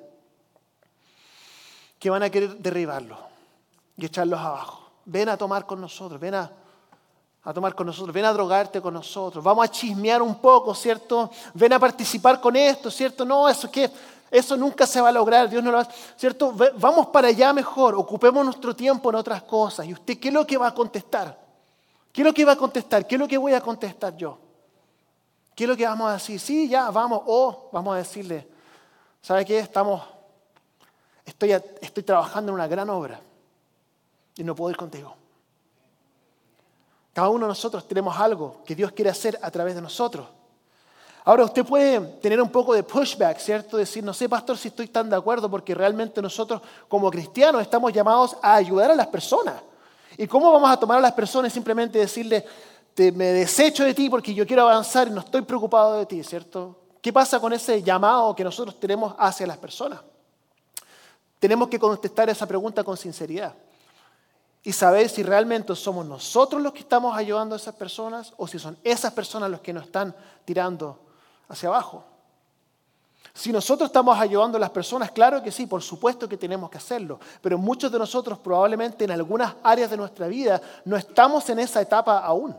que 1.97 2.09
van 2.09 2.23
a 2.23 2.29
querer 2.29 2.57
derribarlo 2.57 3.17
y 3.97 4.05
echarlos 4.05 4.39
abajo. 4.39 4.91
Ven 5.05 5.29
a 5.29 5.37
tomar 5.37 5.65
con 5.65 5.81
nosotros, 5.81 6.19
ven 6.19 6.35
a, 6.35 6.51
tomar 7.53 7.73
con 7.73 7.87
nosotros, 7.87 8.13
ven 8.13 8.25
a 8.25 8.33
drogarte 8.33 8.79
con 8.79 8.93
nosotros, 8.93 9.43
vamos 9.43 9.65
a 9.65 9.71
chismear 9.71 10.21
un 10.21 10.35
poco, 10.35 10.73
¿cierto? 10.75 11.31
Ven 11.53 11.73
a 11.73 11.79
participar 11.79 12.39
con 12.39 12.55
esto, 12.55 12.91
¿cierto? 12.91 13.25
No, 13.25 13.49
eso 13.49 13.69
que 13.69 13.89
eso 14.31 14.55
nunca 14.55 14.85
se 14.85 15.01
va 15.01 15.09
a 15.09 15.11
lograr, 15.11 15.49
Dios 15.49 15.63
no 15.63 15.71
lo 15.71 15.77
va 15.77 15.83
a 15.83 15.89
¿cierto? 16.15 16.53
Vamos 16.77 17.07
para 17.07 17.29
allá 17.29 17.51
mejor, 17.51 17.95
ocupemos 17.95 18.45
nuestro 18.45 18.75
tiempo 18.75 19.09
en 19.09 19.15
otras 19.15 19.43
cosas. 19.43 19.87
¿Y 19.87 19.93
usted 19.93 20.19
qué 20.19 20.27
es 20.27 20.33
lo 20.33 20.45
que 20.45 20.57
va 20.57 20.67
a 20.67 20.73
contestar? 20.73 21.37
¿Qué 22.11 22.21
es 22.21 22.25
lo 22.25 22.33
que 22.33 22.45
va 22.45 22.53
a 22.53 22.55
contestar? 22.55 23.07
¿Qué 23.07 23.15
es 23.15 23.19
lo 23.19 23.27
que 23.27 23.37
voy 23.37 23.53
a 23.53 23.61
contestar 23.61 24.15
yo? 24.15 24.37
¿Qué 25.55 25.63
es 25.63 25.69
lo 25.69 25.75
que 25.75 25.85
vamos 25.85 26.09
a 26.09 26.13
decir? 26.13 26.39
Sí, 26.39 26.69
ya, 26.69 26.89
vamos. 26.91 27.21
O 27.25 27.69
vamos 27.71 27.95
a 27.95 27.97
decirle, 27.97 28.47
¿sabe 29.21 29.43
qué? 29.45 29.59
Estamos, 29.59 30.01
estoy, 31.25 31.51
estoy 31.51 32.03
trabajando 32.03 32.51
en 32.51 32.55
una 32.55 32.67
gran 32.67 32.89
obra 32.89 33.19
y 34.35 34.43
no 34.43 34.55
puedo 34.55 34.71
ir 34.71 34.77
contigo. 34.77 35.15
Cada 37.13 37.29
uno 37.29 37.45
de 37.45 37.49
nosotros 37.49 37.87
tenemos 37.87 38.17
algo 38.17 38.63
que 38.63 38.75
Dios 38.75 38.91
quiere 38.91 39.09
hacer 39.09 39.37
a 39.41 39.51
través 39.51 39.75
de 39.75 39.81
nosotros. 39.81 40.27
Ahora 41.29 41.45
usted 41.45 41.63
puede 41.63 41.99
tener 42.19 42.41
un 42.41 42.49
poco 42.49 42.73
de 42.73 42.81
pushback, 42.81 43.37
¿cierto? 43.37 43.77
Decir, 43.77 44.03
no 44.03 44.15
sé, 44.15 44.27
pastor, 44.27 44.57
si 44.57 44.69
estoy 44.69 44.87
tan 44.87 45.07
de 45.11 45.15
acuerdo 45.15 45.47
porque 45.47 45.75
realmente 45.75 46.23
nosotros 46.23 46.59
como 46.87 47.11
cristianos 47.11 47.61
estamos 47.61 47.93
llamados 47.93 48.35
a 48.41 48.55
ayudar 48.55 48.89
a 48.89 48.95
las 48.95 49.05
personas. 49.05 49.61
¿Y 50.17 50.25
cómo 50.25 50.51
vamos 50.51 50.71
a 50.71 50.77
tomar 50.77 50.97
a 50.97 51.01
las 51.01 51.11
personas 51.11 51.53
simplemente 51.53 51.99
decirle, 51.99 52.43
te, 52.95 53.11
me 53.11 53.25
desecho 53.25 53.83
de 53.83 53.93
ti 53.93 54.09
porque 54.09 54.33
yo 54.33 54.43
quiero 54.47 54.63
avanzar 54.63 55.07
y 55.07 55.11
no 55.11 55.19
estoy 55.19 55.43
preocupado 55.43 55.99
de 55.99 56.07
ti, 56.07 56.23
¿cierto? 56.23 56.75
¿Qué 56.99 57.13
pasa 57.13 57.39
con 57.39 57.53
ese 57.53 57.83
llamado 57.83 58.35
que 58.35 58.43
nosotros 58.43 58.79
tenemos 58.79 59.13
hacia 59.19 59.45
las 59.45 59.57
personas? 59.59 59.99
Tenemos 61.37 61.67
que 61.67 61.77
contestar 61.77 62.27
esa 62.31 62.47
pregunta 62.47 62.83
con 62.83 62.97
sinceridad. 62.97 63.53
y 64.63 64.73
saber 64.73 65.07
si 65.07 65.21
realmente 65.21 65.75
somos 65.75 66.07
nosotros 66.07 66.59
los 66.59 66.73
que 66.73 66.79
estamos 66.79 67.15
ayudando 67.15 67.53
a 67.53 67.59
esas 67.59 67.75
personas 67.75 68.33
o 68.35 68.47
si 68.47 68.57
son 68.57 68.79
esas 68.83 69.13
personas 69.13 69.51
los 69.51 69.61
que 69.61 69.71
nos 69.71 69.83
están 69.83 70.15
tirando 70.43 71.08
hacia 71.49 71.67
abajo. 71.69 72.05
Si 73.33 73.51
nosotros 73.51 73.89
estamos 73.89 74.19
ayudando 74.19 74.57
a 74.57 74.59
las 74.59 74.69
personas, 74.69 75.11
claro 75.11 75.41
que 75.41 75.51
sí, 75.51 75.65
por 75.65 75.81
supuesto 75.81 76.27
que 76.27 76.37
tenemos 76.37 76.69
que 76.69 76.77
hacerlo, 76.77 77.19
pero 77.41 77.57
muchos 77.57 77.91
de 77.91 77.99
nosotros 77.99 78.39
probablemente 78.39 79.03
en 79.03 79.11
algunas 79.11 79.55
áreas 79.63 79.89
de 79.89 79.97
nuestra 79.97 80.27
vida 80.27 80.61
no 80.85 80.95
estamos 80.95 81.49
en 81.49 81.59
esa 81.59 81.81
etapa 81.81 82.19
aún. 82.19 82.55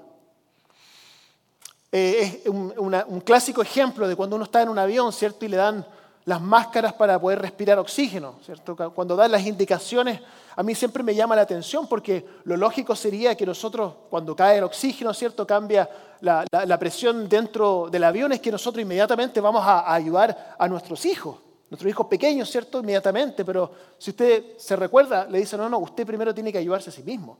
Eh, 1.93 2.43
es 2.45 2.49
un, 2.49 2.73
un 2.77 3.21
clásico 3.21 3.63
ejemplo 3.63 4.07
de 4.07 4.15
cuando 4.15 4.37
uno 4.37 4.45
está 4.45 4.63
en 4.63 4.69
un 4.69 4.79
avión, 4.79 5.13
¿cierto? 5.13 5.45
Y 5.45 5.49
le 5.49 5.57
dan 5.57 5.85
las 6.25 6.41
máscaras 6.41 6.93
para 6.93 7.19
poder 7.19 7.41
respirar 7.41 7.79
oxígeno, 7.79 8.35
¿cierto? 8.45 8.77
Cuando 8.95 9.17
dan 9.17 9.33
las 9.33 9.47
indicaciones, 9.47 10.21
a 10.55 10.63
mí 10.63 10.75
siempre 10.75 11.03
me 11.03 11.15
llama 11.15 11.35
la 11.35 11.43
atención 11.43 11.87
porque 11.89 12.25
lo 12.45 12.57
lógico 12.57 12.95
sería 12.95 13.35
que 13.35 13.47
nosotros, 13.47 13.95
cuando 14.11 14.37
cae 14.37 14.59
el 14.59 14.65
oxígeno, 14.65 15.15
¿cierto? 15.15 15.47
Cambia 15.47 15.89
la, 16.21 16.79
presión 16.79 17.29
dentro 17.29 17.89
del 17.91 18.05
avión, 18.05 18.33
es 18.33 18.41
que 18.41 18.53
nosotros 18.53 18.83
inmediatamente 18.83 19.41
vamos 19.41 19.63
a, 19.65 19.93
ayudar 19.93 20.57
a 20.59 20.69
nuestros 20.69 21.07
hijos, 21.07 21.37
nuestros 21.71 21.91
hijos 21.91 22.07
pequeños, 22.07 22.51
¿cierto? 22.51 22.81
Inmediatamente, 22.81 23.45
pero 23.45 23.73
si 23.97 24.11
usted 24.11 24.59
se 24.59 24.77
recuerda, 24.77 25.27
le 25.27 25.39
dice, 25.39 25.57
no, 25.57 25.69
no, 25.69 25.79
usted 25.79 26.07
primero 26.07 26.35
tiene 26.35 26.53
que 26.53 26.59
ayudarse 26.59 26.91
a 26.91 26.93
sí 26.93 27.03
mismo, 27.03 27.39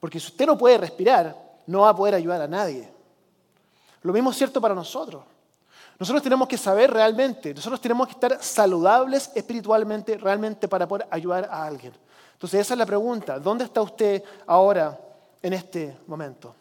porque 0.00 0.18
si 0.18 0.26
usted 0.28 0.46
no 0.46 0.58
puede 0.58 0.78
respirar, 0.78 1.36
no 1.66 1.82
va 1.82 1.90
a 1.90 1.96
poder 1.96 2.14
ayudar 2.14 2.42
a 2.42 2.48
nadie. 2.48 2.88
Lo 4.02 4.12
mismo 4.12 4.30
es 4.30 4.36
cierto 4.36 4.60
para 4.60 4.74
nosotros. 4.74 5.22
Nosotros 5.98 6.22
tenemos 6.22 6.46
que 6.46 6.58
saber 6.58 6.90
realmente, 6.90 7.54
nosotros 7.54 7.80
tenemos 7.80 8.06
que 8.06 8.12
estar 8.12 8.42
saludables 8.42 9.30
espiritualmente 9.34 10.18
realmente 10.18 10.68
para 10.68 10.86
poder 10.86 11.06
ayudar 11.10 11.48
a 11.50 11.64
alguien. 11.64 11.92
Entonces 12.34 12.60
esa 12.60 12.74
es 12.74 12.78
la 12.78 12.84
pregunta, 12.84 13.38
¿dónde 13.38 13.64
está 13.64 13.80
usted 13.80 14.22
ahora 14.46 14.98
en 15.40 15.54
este 15.54 15.96
momento? 16.06 16.54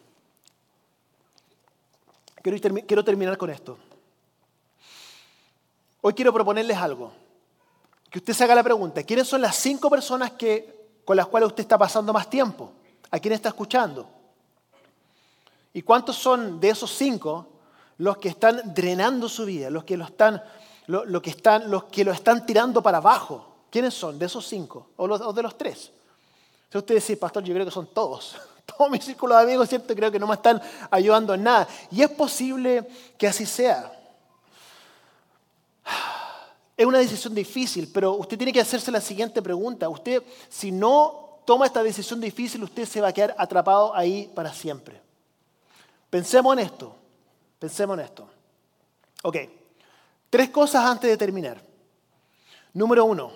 Quiero, 2.41 3.03
terminar 3.03 3.37
con 3.37 3.49
esto. 3.49 3.77
Hoy 6.01 6.13
quiero 6.13 6.31
proponerles 6.31 6.77
algo, 6.77 7.11
que 8.09 8.19
usted 8.19 8.33
se 8.33 8.43
haga 8.43 8.55
la 8.55 8.63
pregunta, 8.63 9.03
¿quiénes 9.03 9.27
son 9.27 9.41
las 9.41 9.55
cinco 9.55 9.89
personas 9.89 10.31
que, 10.33 11.01
con 11.03 11.17
las 11.17 11.27
cuales 11.27 11.47
usted 11.47 11.61
está 11.61 11.77
pasando 11.77 12.13
más 12.13 12.29
tiempo? 12.29 12.71
¿A 13.11 13.19
quién 13.19 13.33
está 13.33 13.49
escuchando? 13.49 14.07
¿Y 15.73 15.81
cuántos 15.81 16.15
son 16.15 16.59
de 16.59 16.69
esos 16.69 16.91
cinco 16.91 17.54
los 17.97 18.17
que 18.17 18.29
están 18.29 18.73
drenando 18.73 19.29
su 19.29 19.45
vida, 19.45 19.69
los 19.69 19.83
que 19.83 19.97
lo 19.97 20.05
están, 20.05 20.41
lo, 20.87 21.21
que 21.21 21.29
están, 21.29 21.69
los 21.69 21.85
que 21.85 22.03
lo 22.03 22.11
están 22.11 22.45
tirando 22.45 22.81
para 22.81 22.97
abajo. 22.97 23.53
¿Quiénes 23.69 23.93
son? 23.93 24.17
De 24.19 24.25
esos 24.25 24.47
cinco 24.47 24.89
o, 24.97 25.33
de 25.33 25.41
los 25.41 25.57
tres. 25.57 25.91
Si 26.71 26.77
usted 26.77 26.95
dice, 26.95 27.17
pastor, 27.17 27.43
yo 27.43 27.53
creo 27.53 27.65
que 27.65 27.71
son 27.71 27.87
todos. 27.87 28.35
Todo 28.65 28.89
mi 28.89 28.99
círculo 28.99 29.35
de 29.35 29.43
amigos, 29.43 29.69
¿cierto? 29.69 29.95
Creo 29.95 30.11
que 30.11 30.19
no 30.19 30.27
me 30.27 30.35
están 30.35 30.61
ayudando 30.89 31.33
en 31.33 31.43
nada. 31.43 31.67
Y 31.91 32.01
es 32.01 32.09
posible 32.09 32.87
que 33.17 33.27
así 33.27 33.45
sea. 33.45 33.91
Es 36.75 36.85
una 36.85 36.97
decisión 36.97 37.33
difícil, 37.33 37.89
pero 37.93 38.13
usted 38.13 38.37
tiene 38.37 38.51
que 38.51 38.59
hacerse 38.59 38.91
la 38.91 38.99
siguiente 38.99 39.41
pregunta. 39.41 39.87
Usted, 39.87 40.23
si 40.49 40.71
no 40.71 41.39
toma 41.45 41.67
esta 41.67 41.83
decisión 41.83 42.19
difícil, 42.19 42.63
usted 42.63 42.85
se 42.85 42.99
va 42.99 43.09
a 43.09 43.13
quedar 43.13 43.35
atrapado 43.37 43.95
ahí 43.95 44.29
para 44.35 44.51
siempre. 44.51 44.99
Pensemos 46.09 46.53
en 46.53 46.65
esto. 46.65 46.95
Pensemos 47.65 47.97
en 47.97 48.05
esto. 48.05 48.27
Ok, 49.23 49.37
tres 50.29 50.51
cosas 50.51 50.85
antes 50.85 51.09
de 51.09 51.17
terminar. 51.17 51.59
Número 52.73 53.03
uno, 53.05 53.31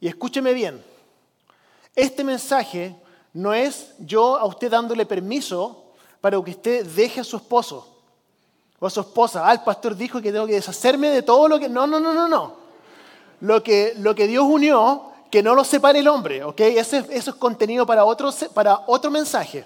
y 0.00 0.08
escúcheme 0.08 0.52
bien, 0.52 0.84
este 1.94 2.24
mensaje 2.24 2.96
no 3.32 3.54
es 3.54 3.94
yo 4.00 4.36
a 4.36 4.46
usted 4.46 4.68
dándole 4.68 5.06
permiso 5.06 5.92
para 6.20 6.42
que 6.42 6.50
usted 6.50 6.84
deje 6.84 7.20
a 7.20 7.24
su 7.24 7.36
esposo 7.36 8.02
o 8.80 8.86
a 8.88 8.90
su 8.90 8.98
esposa. 8.98 9.48
Ah, 9.48 9.52
el 9.52 9.60
pastor 9.60 9.94
dijo 9.94 10.20
que 10.20 10.32
tengo 10.32 10.48
que 10.48 10.54
deshacerme 10.54 11.10
de 11.10 11.22
todo 11.22 11.46
lo 11.46 11.60
que... 11.60 11.68
No, 11.68 11.86
no, 11.86 12.00
no, 12.00 12.12
no, 12.12 12.26
no. 12.26 12.56
Lo 13.42 13.62
que, 13.62 13.94
lo 13.98 14.12
que 14.12 14.26
Dios 14.26 14.42
unió, 14.42 15.12
que 15.30 15.40
no 15.40 15.54
lo 15.54 15.62
separe 15.62 16.00
el 16.00 16.08
hombre, 16.08 16.42
¿ok? 16.42 16.60
Eso 16.62 16.96
es 16.96 17.32
contenido 17.34 17.86
para 17.86 18.04
otro, 18.04 18.32
para 18.52 18.80
otro 18.88 19.08
mensaje. 19.08 19.64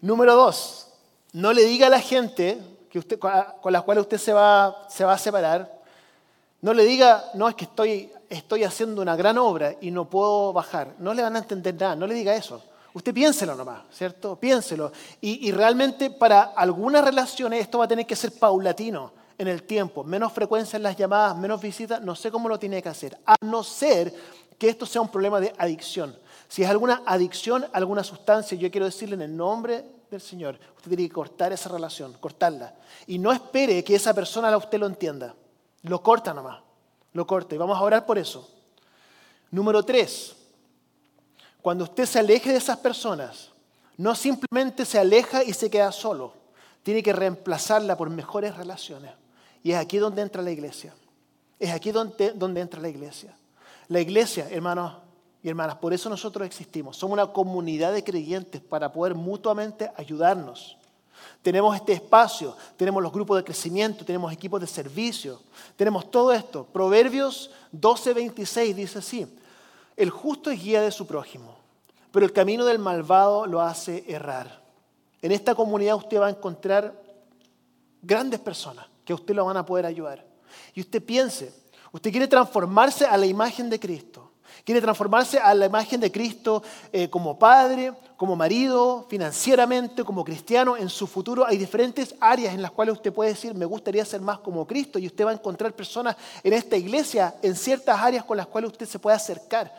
Número 0.00 0.34
dos, 0.34 0.91
no 1.32 1.52
le 1.52 1.64
diga 1.64 1.86
a 1.86 1.90
la 1.90 2.00
gente 2.00 2.58
que 2.90 2.98
usted, 2.98 3.18
con 3.18 3.72
la 3.72 3.82
cual 3.82 3.98
usted 3.98 4.18
se 4.18 4.32
va, 4.32 4.86
se 4.88 5.04
va 5.04 5.14
a 5.14 5.18
separar, 5.18 5.80
no 6.60 6.74
le 6.74 6.84
diga, 6.84 7.24
no, 7.34 7.48
es 7.48 7.54
que 7.54 7.64
estoy, 7.64 8.10
estoy 8.28 8.64
haciendo 8.64 9.02
una 9.02 9.16
gran 9.16 9.38
obra 9.38 9.74
y 9.80 9.90
no 9.90 10.08
puedo 10.08 10.52
bajar. 10.52 10.94
No 10.98 11.12
le 11.12 11.22
van 11.22 11.34
a 11.34 11.40
entender 11.40 11.74
nada, 11.74 11.96
no 11.96 12.06
le 12.06 12.14
diga 12.14 12.34
eso. 12.34 12.62
Usted 12.94 13.12
piénselo 13.12 13.54
nomás, 13.54 13.82
¿cierto? 13.90 14.36
Piénselo. 14.36 14.92
Y, 15.20 15.48
y 15.48 15.52
realmente 15.52 16.10
para 16.10 16.42
algunas 16.42 17.04
relaciones 17.04 17.62
esto 17.62 17.78
va 17.78 17.86
a 17.86 17.88
tener 17.88 18.06
que 18.06 18.14
ser 18.14 18.32
paulatino 18.32 19.10
en 19.38 19.48
el 19.48 19.62
tiempo. 19.64 20.04
Menos 20.04 20.32
frecuencia 20.32 20.76
en 20.76 20.84
las 20.84 20.96
llamadas, 20.96 21.36
menos 21.36 21.60
visitas, 21.60 22.00
no 22.02 22.14
sé 22.14 22.30
cómo 22.30 22.48
lo 22.48 22.58
tiene 22.58 22.82
que 22.82 22.90
hacer. 22.90 23.18
A 23.26 23.34
no 23.40 23.64
ser 23.64 24.14
que 24.58 24.68
esto 24.68 24.86
sea 24.86 25.00
un 25.00 25.08
problema 25.08 25.40
de 25.40 25.52
adicción. 25.58 26.16
Si 26.46 26.62
es 26.62 26.68
alguna 26.68 27.02
adicción 27.06 27.66
alguna 27.72 28.04
sustancia, 28.04 28.56
yo 28.56 28.70
quiero 28.70 28.86
decirle 28.86 29.14
en 29.14 29.22
el 29.22 29.36
nombre 29.36 29.84
del 30.12 30.20
Señor. 30.20 30.58
Usted 30.76 30.88
tiene 30.88 31.08
que 31.08 31.14
cortar 31.14 31.52
esa 31.52 31.68
relación, 31.68 32.12
cortarla. 32.14 32.74
Y 33.06 33.18
no 33.18 33.32
espere 33.32 33.82
que 33.82 33.94
esa 33.94 34.14
persona 34.14 34.48
a 34.48 34.56
usted 34.56 34.78
lo 34.78 34.86
entienda. 34.86 35.34
Lo 35.82 36.02
corta 36.02 36.32
nomás, 36.32 36.60
lo 37.12 37.26
corta. 37.26 37.54
Y 37.54 37.58
vamos 37.58 37.76
a 37.76 37.82
orar 37.82 38.06
por 38.06 38.18
eso. 38.18 38.48
Número 39.50 39.82
tres, 39.82 40.36
cuando 41.60 41.84
usted 41.84 42.06
se 42.06 42.18
aleje 42.18 42.50
de 42.50 42.58
esas 42.58 42.78
personas, 42.78 43.50
no 43.96 44.14
simplemente 44.14 44.84
se 44.84 44.98
aleja 44.98 45.44
y 45.44 45.52
se 45.52 45.70
queda 45.70 45.92
solo. 45.92 46.34
Tiene 46.82 47.02
que 47.02 47.12
reemplazarla 47.12 47.96
por 47.96 48.10
mejores 48.10 48.56
relaciones. 48.56 49.12
Y 49.62 49.72
es 49.72 49.78
aquí 49.78 49.98
donde 49.98 50.22
entra 50.22 50.42
la 50.42 50.50
iglesia. 50.50 50.94
Es 51.58 51.70
aquí 51.70 51.92
donde, 51.92 52.32
donde 52.32 52.60
entra 52.60 52.80
la 52.80 52.88
iglesia. 52.88 53.36
La 53.88 54.00
iglesia, 54.00 54.48
hermanos, 54.50 54.94
y 55.42 55.48
hermanas, 55.48 55.76
por 55.76 55.92
eso 55.92 56.08
nosotros 56.08 56.46
existimos. 56.46 56.96
Somos 56.96 57.14
una 57.14 57.26
comunidad 57.26 57.92
de 57.92 58.04
creyentes 58.04 58.60
para 58.60 58.92
poder 58.92 59.14
mutuamente 59.14 59.90
ayudarnos. 59.96 60.76
Tenemos 61.42 61.74
este 61.74 61.92
espacio, 61.92 62.56
tenemos 62.76 63.02
los 63.02 63.12
grupos 63.12 63.36
de 63.36 63.44
crecimiento, 63.44 64.04
tenemos 64.04 64.32
equipos 64.32 64.60
de 64.60 64.66
servicio, 64.66 65.40
tenemos 65.76 66.10
todo 66.10 66.32
esto. 66.32 66.64
Proverbios 66.64 67.50
12:26 67.72 68.74
dice 68.74 68.98
así, 69.00 69.26
el 69.96 70.10
justo 70.10 70.50
es 70.50 70.62
guía 70.62 70.80
de 70.80 70.92
su 70.92 71.06
prójimo, 71.06 71.56
pero 72.12 72.24
el 72.24 72.32
camino 72.32 72.64
del 72.64 72.78
malvado 72.78 73.46
lo 73.46 73.60
hace 73.60 74.04
errar. 74.06 74.62
En 75.20 75.32
esta 75.32 75.54
comunidad 75.54 75.96
usted 75.96 76.20
va 76.20 76.26
a 76.26 76.30
encontrar 76.30 77.00
grandes 78.00 78.40
personas 78.40 78.86
que 79.04 79.12
a 79.12 79.16
usted 79.16 79.34
lo 79.34 79.44
van 79.44 79.56
a 79.56 79.66
poder 79.66 79.86
ayudar. 79.86 80.24
Y 80.74 80.80
usted 80.80 81.02
piense, 81.02 81.52
usted 81.92 82.10
quiere 82.10 82.28
transformarse 82.28 83.04
a 83.04 83.16
la 83.16 83.26
imagen 83.26 83.70
de 83.70 83.80
Cristo. 83.80 84.31
Quiere 84.64 84.80
transformarse 84.80 85.38
a 85.38 85.54
la 85.54 85.66
imagen 85.66 86.00
de 86.00 86.12
Cristo 86.12 86.62
eh, 86.92 87.08
como 87.08 87.38
padre, 87.38 87.92
como 88.16 88.36
marido, 88.36 89.06
financieramente, 89.08 90.04
como 90.04 90.24
cristiano. 90.24 90.76
En 90.76 90.88
su 90.88 91.06
futuro 91.06 91.46
hay 91.46 91.58
diferentes 91.58 92.14
áreas 92.20 92.54
en 92.54 92.62
las 92.62 92.70
cuales 92.70 92.94
usted 92.94 93.12
puede 93.12 93.30
decir, 93.30 93.54
me 93.54 93.64
gustaría 93.64 94.04
ser 94.04 94.20
más 94.20 94.38
como 94.38 94.66
Cristo. 94.66 94.98
Y 94.98 95.06
usted 95.06 95.26
va 95.26 95.30
a 95.30 95.34
encontrar 95.34 95.72
personas 95.72 96.16
en 96.42 96.52
esta 96.52 96.76
iglesia, 96.76 97.34
en 97.42 97.56
ciertas 97.56 98.00
áreas 98.00 98.24
con 98.24 98.36
las 98.36 98.46
cuales 98.46 98.70
usted 98.70 98.86
se 98.86 98.98
puede 98.98 99.16
acercar 99.16 99.72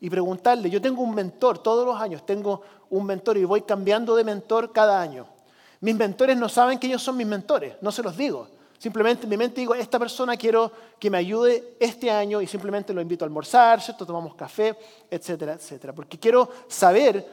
y 0.00 0.10
preguntarle. 0.10 0.70
Yo 0.70 0.80
tengo 0.80 1.02
un 1.02 1.14
mentor, 1.14 1.58
todos 1.58 1.86
los 1.86 2.00
años 2.00 2.24
tengo 2.24 2.62
un 2.90 3.06
mentor 3.06 3.36
y 3.36 3.44
voy 3.44 3.62
cambiando 3.62 4.16
de 4.16 4.24
mentor 4.24 4.72
cada 4.72 5.00
año. 5.00 5.26
Mis 5.80 5.94
mentores 5.94 6.36
no 6.36 6.48
saben 6.48 6.78
que 6.78 6.86
ellos 6.86 7.02
son 7.02 7.16
mis 7.16 7.26
mentores, 7.26 7.76
no 7.80 7.90
se 7.92 8.02
los 8.02 8.16
digo. 8.16 8.48
Simplemente 8.80 9.24
en 9.24 9.28
mi 9.28 9.36
mente 9.36 9.60
digo, 9.60 9.74
esta 9.74 9.98
persona 9.98 10.38
quiero 10.38 10.72
que 10.98 11.10
me 11.10 11.18
ayude 11.18 11.76
este 11.78 12.10
año 12.10 12.40
y 12.40 12.46
simplemente 12.46 12.94
lo 12.94 13.02
invito 13.02 13.26
a 13.26 13.26
almorzar, 13.26 13.78
¿cierto? 13.82 14.06
tomamos 14.06 14.34
café, 14.34 14.74
etcétera, 15.10 15.52
etcétera. 15.52 15.92
Porque 15.92 16.18
quiero 16.18 16.48
saber 16.66 17.28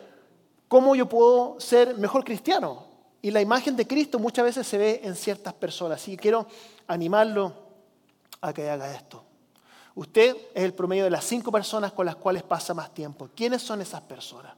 cómo 0.68 0.94
yo 0.94 1.08
puedo 1.08 1.58
ser 1.58 1.98
mejor 1.98 2.26
cristiano. 2.26 2.84
Y 3.22 3.32
la 3.32 3.40
imagen 3.40 3.78
de 3.78 3.88
Cristo 3.88 4.20
muchas 4.20 4.44
veces 4.44 4.68
se 4.68 4.78
ve 4.78 5.00
en 5.06 5.16
ciertas 5.16 5.54
personas. 5.54 6.02
Así 6.02 6.12
que 6.12 6.18
quiero 6.18 6.48
animarlo 6.86 7.54
a 8.42 8.52
que 8.52 8.70
haga 8.70 8.94
esto. 8.94 9.24
Usted 9.96 10.36
es 10.54 10.64
el 10.66 10.74
promedio 10.74 11.06
de 11.06 11.12
las 11.12 11.24
cinco 11.24 11.50
personas 11.50 11.94
con 11.94 12.06
las 12.06 12.18
cuales 12.18 12.44
pasa 12.44 12.74
más 12.74 12.94
tiempo. 12.94 13.30
¿Quiénes 13.34 13.62
son 13.62 13.80
esas 13.80 14.02
personas? 14.02 14.54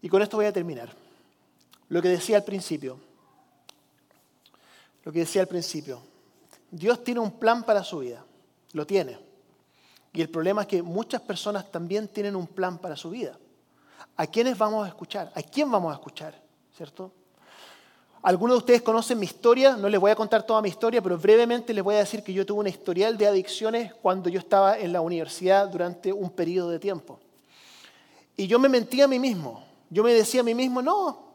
Y 0.00 0.08
con 0.08 0.22
esto 0.22 0.36
voy 0.36 0.46
a 0.46 0.52
terminar. 0.52 0.90
Lo 1.88 2.00
que 2.00 2.10
decía 2.10 2.36
al 2.36 2.44
principio 2.44 2.96
lo 5.04 5.12
que 5.12 5.20
decía 5.20 5.42
al 5.42 5.48
principio. 5.48 6.00
Dios 6.70 7.04
tiene 7.04 7.20
un 7.20 7.32
plan 7.32 7.62
para 7.62 7.84
su 7.84 7.98
vida, 7.98 8.24
lo 8.72 8.86
tiene. 8.86 9.18
Y 10.12 10.20
el 10.20 10.28
problema 10.28 10.62
es 10.62 10.68
que 10.68 10.82
muchas 10.82 11.20
personas 11.20 11.70
también 11.70 12.08
tienen 12.08 12.36
un 12.36 12.46
plan 12.46 12.78
para 12.78 12.96
su 12.96 13.10
vida. 13.10 13.38
¿A 14.16 14.26
quiénes 14.26 14.56
vamos 14.56 14.84
a 14.84 14.88
escuchar? 14.88 15.32
¿A 15.34 15.42
quién 15.42 15.70
vamos 15.70 15.92
a 15.92 15.94
escuchar? 15.94 16.40
¿Cierto? 16.76 17.12
Algunos 18.22 18.54
de 18.54 18.58
ustedes 18.58 18.82
conocen 18.82 19.18
mi 19.18 19.26
historia, 19.26 19.76
no 19.76 19.88
les 19.88 20.00
voy 20.00 20.10
a 20.10 20.16
contar 20.16 20.44
toda 20.44 20.62
mi 20.62 20.70
historia, 20.70 21.02
pero 21.02 21.18
brevemente 21.18 21.74
les 21.74 21.84
voy 21.84 21.96
a 21.96 21.98
decir 21.98 22.22
que 22.22 22.32
yo 22.32 22.46
tuve 22.46 22.60
un 22.60 22.68
historial 22.68 23.18
de 23.18 23.26
adicciones 23.26 23.92
cuando 23.92 24.30
yo 24.30 24.38
estaba 24.38 24.78
en 24.78 24.92
la 24.92 25.02
universidad 25.02 25.68
durante 25.68 26.10
un 26.10 26.30
periodo 26.30 26.70
de 26.70 26.78
tiempo. 26.78 27.20
Y 28.36 28.46
yo 28.46 28.58
me 28.58 28.68
mentía 28.68 29.04
a 29.04 29.08
mí 29.08 29.18
mismo. 29.18 29.62
Yo 29.90 30.02
me 30.02 30.14
decía 30.14 30.40
a 30.40 30.44
mí 30.44 30.54
mismo, 30.54 30.80
no, 30.80 31.34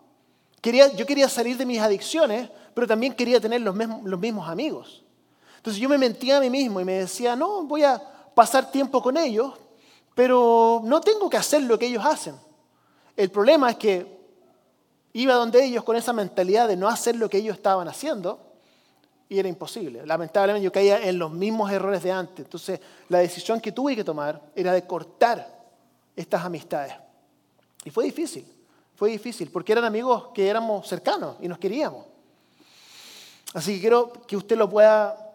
quería, 0.61 0.91
yo 0.93 1.05
quería 1.05 1.29
salir 1.29 1.57
de 1.57 1.65
mis 1.65 1.79
adicciones, 1.79 2.49
pero 2.79 2.87
también 2.87 3.13
quería 3.13 3.41
tener 3.41 3.59
los 3.59 3.75
mismos, 3.75 4.47
amigos. 4.47 5.03
Entonces 5.57 5.81
yo 5.81 5.89
me 5.89 5.97
mentía 5.97 6.37
a 6.37 6.39
mí 6.39 6.49
mismo 6.49 6.79
y 6.79 6.85
me 6.85 6.99
decía, 6.99 7.35
no, 7.35 7.63
voy 7.63 7.83
a 7.83 8.01
pasar 8.33 8.71
tiempo 8.71 9.01
con 9.01 9.17
ellos, 9.17 9.51
pero 10.15 10.79
no 10.85 11.01
tengo 11.01 11.29
que 11.29 11.35
hacer 11.35 11.63
lo 11.63 11.77
que 11.77 11.87
ellos 11.87 12.05
hacen. 12.05 12.35
El 13.17 13.31
problema 13.31 13.71
es 13.71 13.75
que 13.75 14.17
iba 15.11 15.33
donde 15.33 15.61
ellos 15.61 15.83
con 15.83 15.97
esa 15.97 16.13
mentalidad 16.13 16.69
de 16.69 16.77
no 16.77 16.87
hacer 16.87 17.17
lo 17.17 17.29
que 17.29 17.39
ellos 17.39 17.57
estaban 17.57 17.89
haciendo 17.89 18.39
y 19.27 19.37
era 19.37 19.49
imposible. 19.49 20.05
Lamentablemente 20.05 20.63
yo 20.63 20.71
caía 20.71 21.05
en 21.05 21.19
los 21.19 21.33
mismos 21.33 21.69
errores 21.73 22.01
de 22.01 22.13
antes. 22.13 22.45
Entonces 22.45 22.79
la 23.09 23.17
decisión 23.17 23.59
que 23.59 23.73
tuve 23.73 23.93
que 23.93 24.05
tomar 24.05 24.41
era 24.55 24.71
de 24.71 24.87
cortar 24.87 25.65
estas 26.15 26.45
amistades. 26.45 26.93
Y 27.83 27.89
fue 27.89 28.05
difícil, 28.05 28.45
fue 28.95 29.09
difícil, 29.09 29.51
porque 29.51 29.73
eran 29.73 29.83
amigos 29.83 30.29
que 30.33 30.47
éramos 30.47 30.87
cercanos 30.87 31.35
y 31.41 31.49
nos 31.49 31.57
queríamos. 31.57 32.05
Así 33.53 33.75
que 33.75 33.81
quiero 33.81 34.11
que 34.27 34.37
usted 34.37 34.57
lo 34.57 34.69
pueda, 34.69 35.31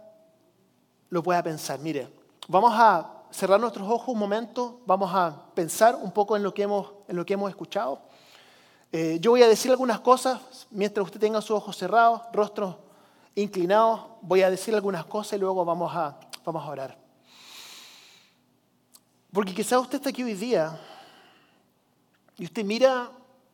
lo 1.10 1.22
pueda 1.22 1.42
pensar. 1.42 1.78
Mire, 1.80 2.08
vamos 2.48 2.72
a 2.74 3.24
cerrar 3.30 3.58
nuestros 3.58 3.88
ojos 3.88 4.08
un 4.08 4.18
momento, 4.18 4.80
vamos 4.86 5.10
a 5.12 5.46
pensar 5.54 5.96
un 5.96 6.12
poco 6.12 6.36
en 6.36 6.42
lo 6.42 6.54
que 6.54 6.62
hemos, 6.62 6.92
en 7.08 7.16
lo 7.16 7.26
que 7.26 7.34
hemos 7.34 7.50
escuchado. 7.50 8.00
Eh, 8.92 9.18
yo 9.20 9.32
voy 9.32 9.42
a 9.42 9.48
decir 9.48 9.72
algunas 9.72 9.98
cosas 9.98 10.40
mientras 10.70 11.04
usted 11.04 11.18
tenga 11.18 11.40
sus 11.40 11.50
ojos 11.50 11.76
cerrados, 11.76 12.22
rostros 12.32 12.76
inclinados. 13.34 14.02
Voy 14.22 14.42
a 14.42 14.50
decir 14.50 14.72
algunas 14.72 15.04
cosas 15.06 15.32
y 15.32 15.40
luego 15.40 15.64
vamos 15.64 15.92
a, 15.94 16.16
vamos 16.44 16.64
a 16.64 16.70
orar. 16.70 17.04
Porque 19.32 19.52
quizás 19.52 19.80
usted 19.80 19.96
está 19.96 20.10
aquí 20.10 20.22
hoy 20.22 20.34
día 20.34 20.78
y 22.36 22.44
usted 22.44 22.64
mira, 22.64 23.10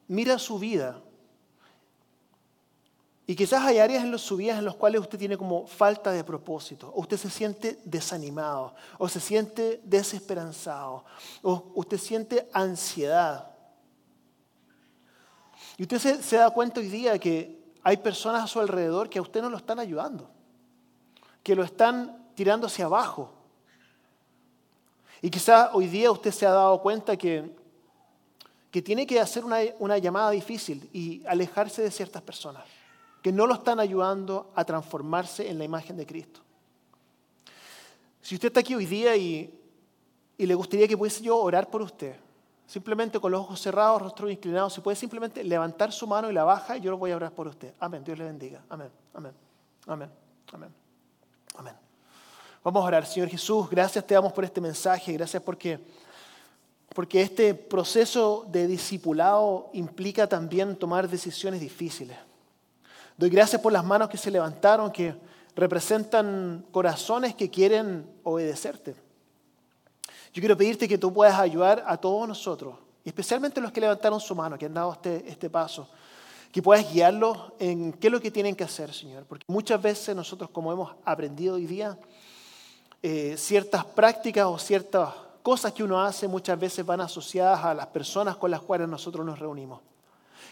mira 0.09 0.39
su 0.39 0.59
vida. 0.59 1.01
Y 3.31 3.37
quizás 3.37 3.63
hay 3.63 3.79
áreas 3.79 4.03
en 4.03 4.19
su 4.19 4.39
vida 4.39 4.59
en 4.59 4.65
las 4.65 4.75
cuales 4.75 5.01
usted 5.01 5.17
tiene 5.17 5.39
como 5.39 5.65
falta 5.65 6.11
de 6.11 6.25
propósito, 6.25 6.89
o 6.89 7.03
usted 7.03 7.17
se 7.17 7.31
siente 7.31 7.79
desanimado, 7.85 8.75
o 8.99 9.09
se 9.09 9.21
siente 9.21 9.81
desesperanzado, 9.85 11.05
o 11.41 11.71
usted 11.77 11.97
siente 11.97 12.49
ansiedad. 12.53 13.49
Y 15.77 15.85
usted 15.85 15.99
se, 15.99 16.23
se 16.25 16.39
da 16.39 16.51
cuenta 16.51 16.81
hoy 16.81 16.89
día 16.89 17.21
que 17.21 17.73
hay 17.85 17.99
personas 17.99 18.43
a 18.43 18.47
su 18.49 18.59
alrededor 18.59 19.09
que 19.09 19.21
a 19.21 19.23
usted 19.23 19.41
no 19.41 19.49
lo 19.49 19.59
están 19.59 19.79
ayudando, 19.79 20.29
que 21.45 21.55
lo 21.55 21.63
están 21.63 22.33
tirando 22.35 22.67
hacia 22.67 22.87
abajo. 22.87 23.33
Y 25.23 25.31
quizás 25.31 25.71
hoy 25.73 25.87
día 25.87 26.11
usted 26.11 26.33
se 26.33 26.47
ha 26.47 26.51
dado 26.51 26.83
cuenta 26.83 27.17
que 27.17 27.61
que 28.73 28.83
tiene 28.83 29.05
que 29.05 29.19
hacer 29.19 29.45
una, 29.45 29.99
llamada 29.99 30.31
difícil 30.31 30.89
y 30.93 31.27
alejarse 31.27 31.83
de 31.83 31.91
ciertas 31.91 32.23
personas 32.23 32.63
que 33.23 33.33
no 33.33 33.47
lo 33.47 33.55
están 33.55 33.81
ayudando 33.81 34.51
a 34.55 34.65
transformarse 34.65 35.49
en 35.49 35.59
la 35.59 35.65
imagen 35.65 35.97
de 35.97 36.07
Cristo. 36.07 36.41
Si 38.23 38.35
usted 38.35 38.49
está 38.49 38.61
aquí 38.61 38.75
hoy 38.75 38.87
día 38.87 39.17
y, 39.17 39.57
le 40.39 40.55
gustaría 40.55 40.89
que 40.89 40.97
pudiese 40.97 41.23
yo 41.23 41.37
orar 41.37 41.69
por 41.69 41.83
usted, 41.83 42.17
simplemente 42.67 43.21
con 43.21 43.33
los 43.33 43.43
ojos 43.43 43.61
cerrados, 43.61 44.01
rostro 44.01 44.31
inclinado, 44.31 44.71
si 44.71 44.81
puede 44.81 44.97
simplemente 44.97 45.45
levantar 45.45 45.93
su 45.93 46.07
mano 46.07 46.31
y 46.31 46.33
la 46.33 46.45
baja, 46.45 46.79
y 46.79 46.81
yo 46.81 46.91
lo 46.91 46.97
voy 46.97 47.11
a 47.11 47.17
orar 47.17 47.33
por 47.33 47.47
usted. 47.47 47.75
Amén. 47.79 48.03
Dios 48.03 48.17
le 48.17 48.25
bendiga. 48.25 48.63
Amén. 48.69 48.89
Amén. 49.13 49.33
Amén. 49.87 50.11
Amén. 50.53 50.75
Amén. 51.57 51.75
Vamos 52.63 52.83
a 52.83 52.87
orar, 52.87 53.07
Señor 53.07 53.29
Jesús. 53.29 53.69
Gracias 53.69 54.07
te 54.07 54.15
damos 54.15 54.33
por 54.33 54.45
este 54.45 54.61
mensaje. 54.61 55.13
Gracias 55.13 55.43
porque 55.43 55.81
porque 56.95 57.23
este 57.23 57.55
proceso 57.55 58.45
de 58.49 58.67
discipulado 58.67 59.71
implica 59.73 60.27
también 60.27 60.77
tomar 60.77 61.09
decisiones 61.09 61.61
difíciles. 61.61 62.17
Doy 63.21 63.29
gracias 63.29 63.61
por 63.61 63.71
las 63.71 63.85
manos 63.85 64.09
que 64.09 64.17
se 64.17 64.31
levantaron, 64.31 64.91
que 64.91 65.15
representan 65.55 66.65
corazones 66.73 67.35
que 67.35 67.51
quieren 67.51 68.11
obedecerte. 68.23 68.97
Yo 70.33 70.41
quiero 70.41 70.57
pedirte 70.57 70.89
que 70.89 70.97
tú 70.97 71.13
puedas 71.13 71.39
ayudar 71.39 71.85
a 71.87 71.99
todos 71.99 72.27
nosotros, 72.27 72.77
especialmente 73.05 73.61
los 73.61 73.73
que 73.73 73.83
levantaron 73.83 74.19
su 74.21 74.35
mano, 74.35 74.57
que 74.57 74.65
han 74.65 74.73
dado 74.73 74.95
este, 74.95 75.29
este 75.29 75.51
paso, 75.51 75.87
que 76.51 76.63
puedas 76.63 76.91
guiarlos 76.91 77.37
en 77.59 77.93
qué 77.93 78.07
es 78.07 78.11
lo 78.11 78.23
que 78.23 78.31
tienen 78.31 78.57
que 78.57 78.65
hacer, 78.65 78.91
Señor. 78.95 79.27
Porque 79.27 79.45
muchas 79.49 79.83
veces 79.83 80.17
nosotros, 80.17 80.49
como 80.49 80.73
hemos 80.73 80.91
aprendido 81.05 81.57
hoy 81.57 81.67
día, 81.67 81.99
eh, 83.03 83.35
ciertas 83.37 83.85
prácticas 83.85 84.47
o 84.47 84.59
ciertas 84.59 85.11
cosas 85.43 85.75
que 85.75 85.85
uno 85.85 86.03
hace 86.03 86.27
muchas 86.27 86.59
veces 86.59 86.87
van 86.87 87.03
asociadas 87.03 87.67
a 87.67 87.75
las 87.75 87.89
personas 87.89 88.37
con 88.37 88.51
las 88.51 88.63
cuales 88.63 88.89
nosotros 88.89 89.27
nos 89.27 89.39
reunimos. 89.39 89.81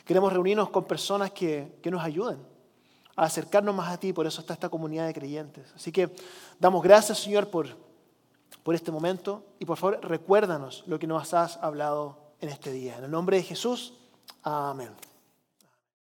Queremos 0.04 0.30
reunirnos 0.30 0.68
con 0.68 0.84
personas 0.84 1.30
que, 1.30 1.78
nos 1.90 2.04
ayuden 2.04 2.57
a 3.18 3.24
acercarnos 3.24 3.74
más 3.74 3.92
a 3.92 3.98
ti, 3.98 4.12
por 4.12 4.26
eso 4.26 4.40
está 4.40 4.54
esta 4.54 4.68
comunidad 4.68 5.06
de 5.06 5.12
creyentes. 5.12 5.72
Así 5.74 5.90
que 5.90 6.08
damos 6.60 6.82
gracias, 6.84 7.18
Señor, 7.18 7.50
por, 7.50 7.66
por 8.62 8.76
este 8.76 8.92
momento 8.92 9.44
y 9.58 9.64
por 9.64 9.76
favor 9.76 10.00
recuérdanos 10.02 10.84
lo 10.86 11.00
que 11.00 11.08
nos 11.08 11.34
has 11.34 11.56
hablado 11.56 12.16
en 12.40 12.48
este 12.48 12.70
día. 12.70 12.96
En 12.96 13.04
el 13.04 13.10
nombre 13.10 13.36
de 13.36 13.42
Jesús, 13.42 13.94
amén. 14.44 15.07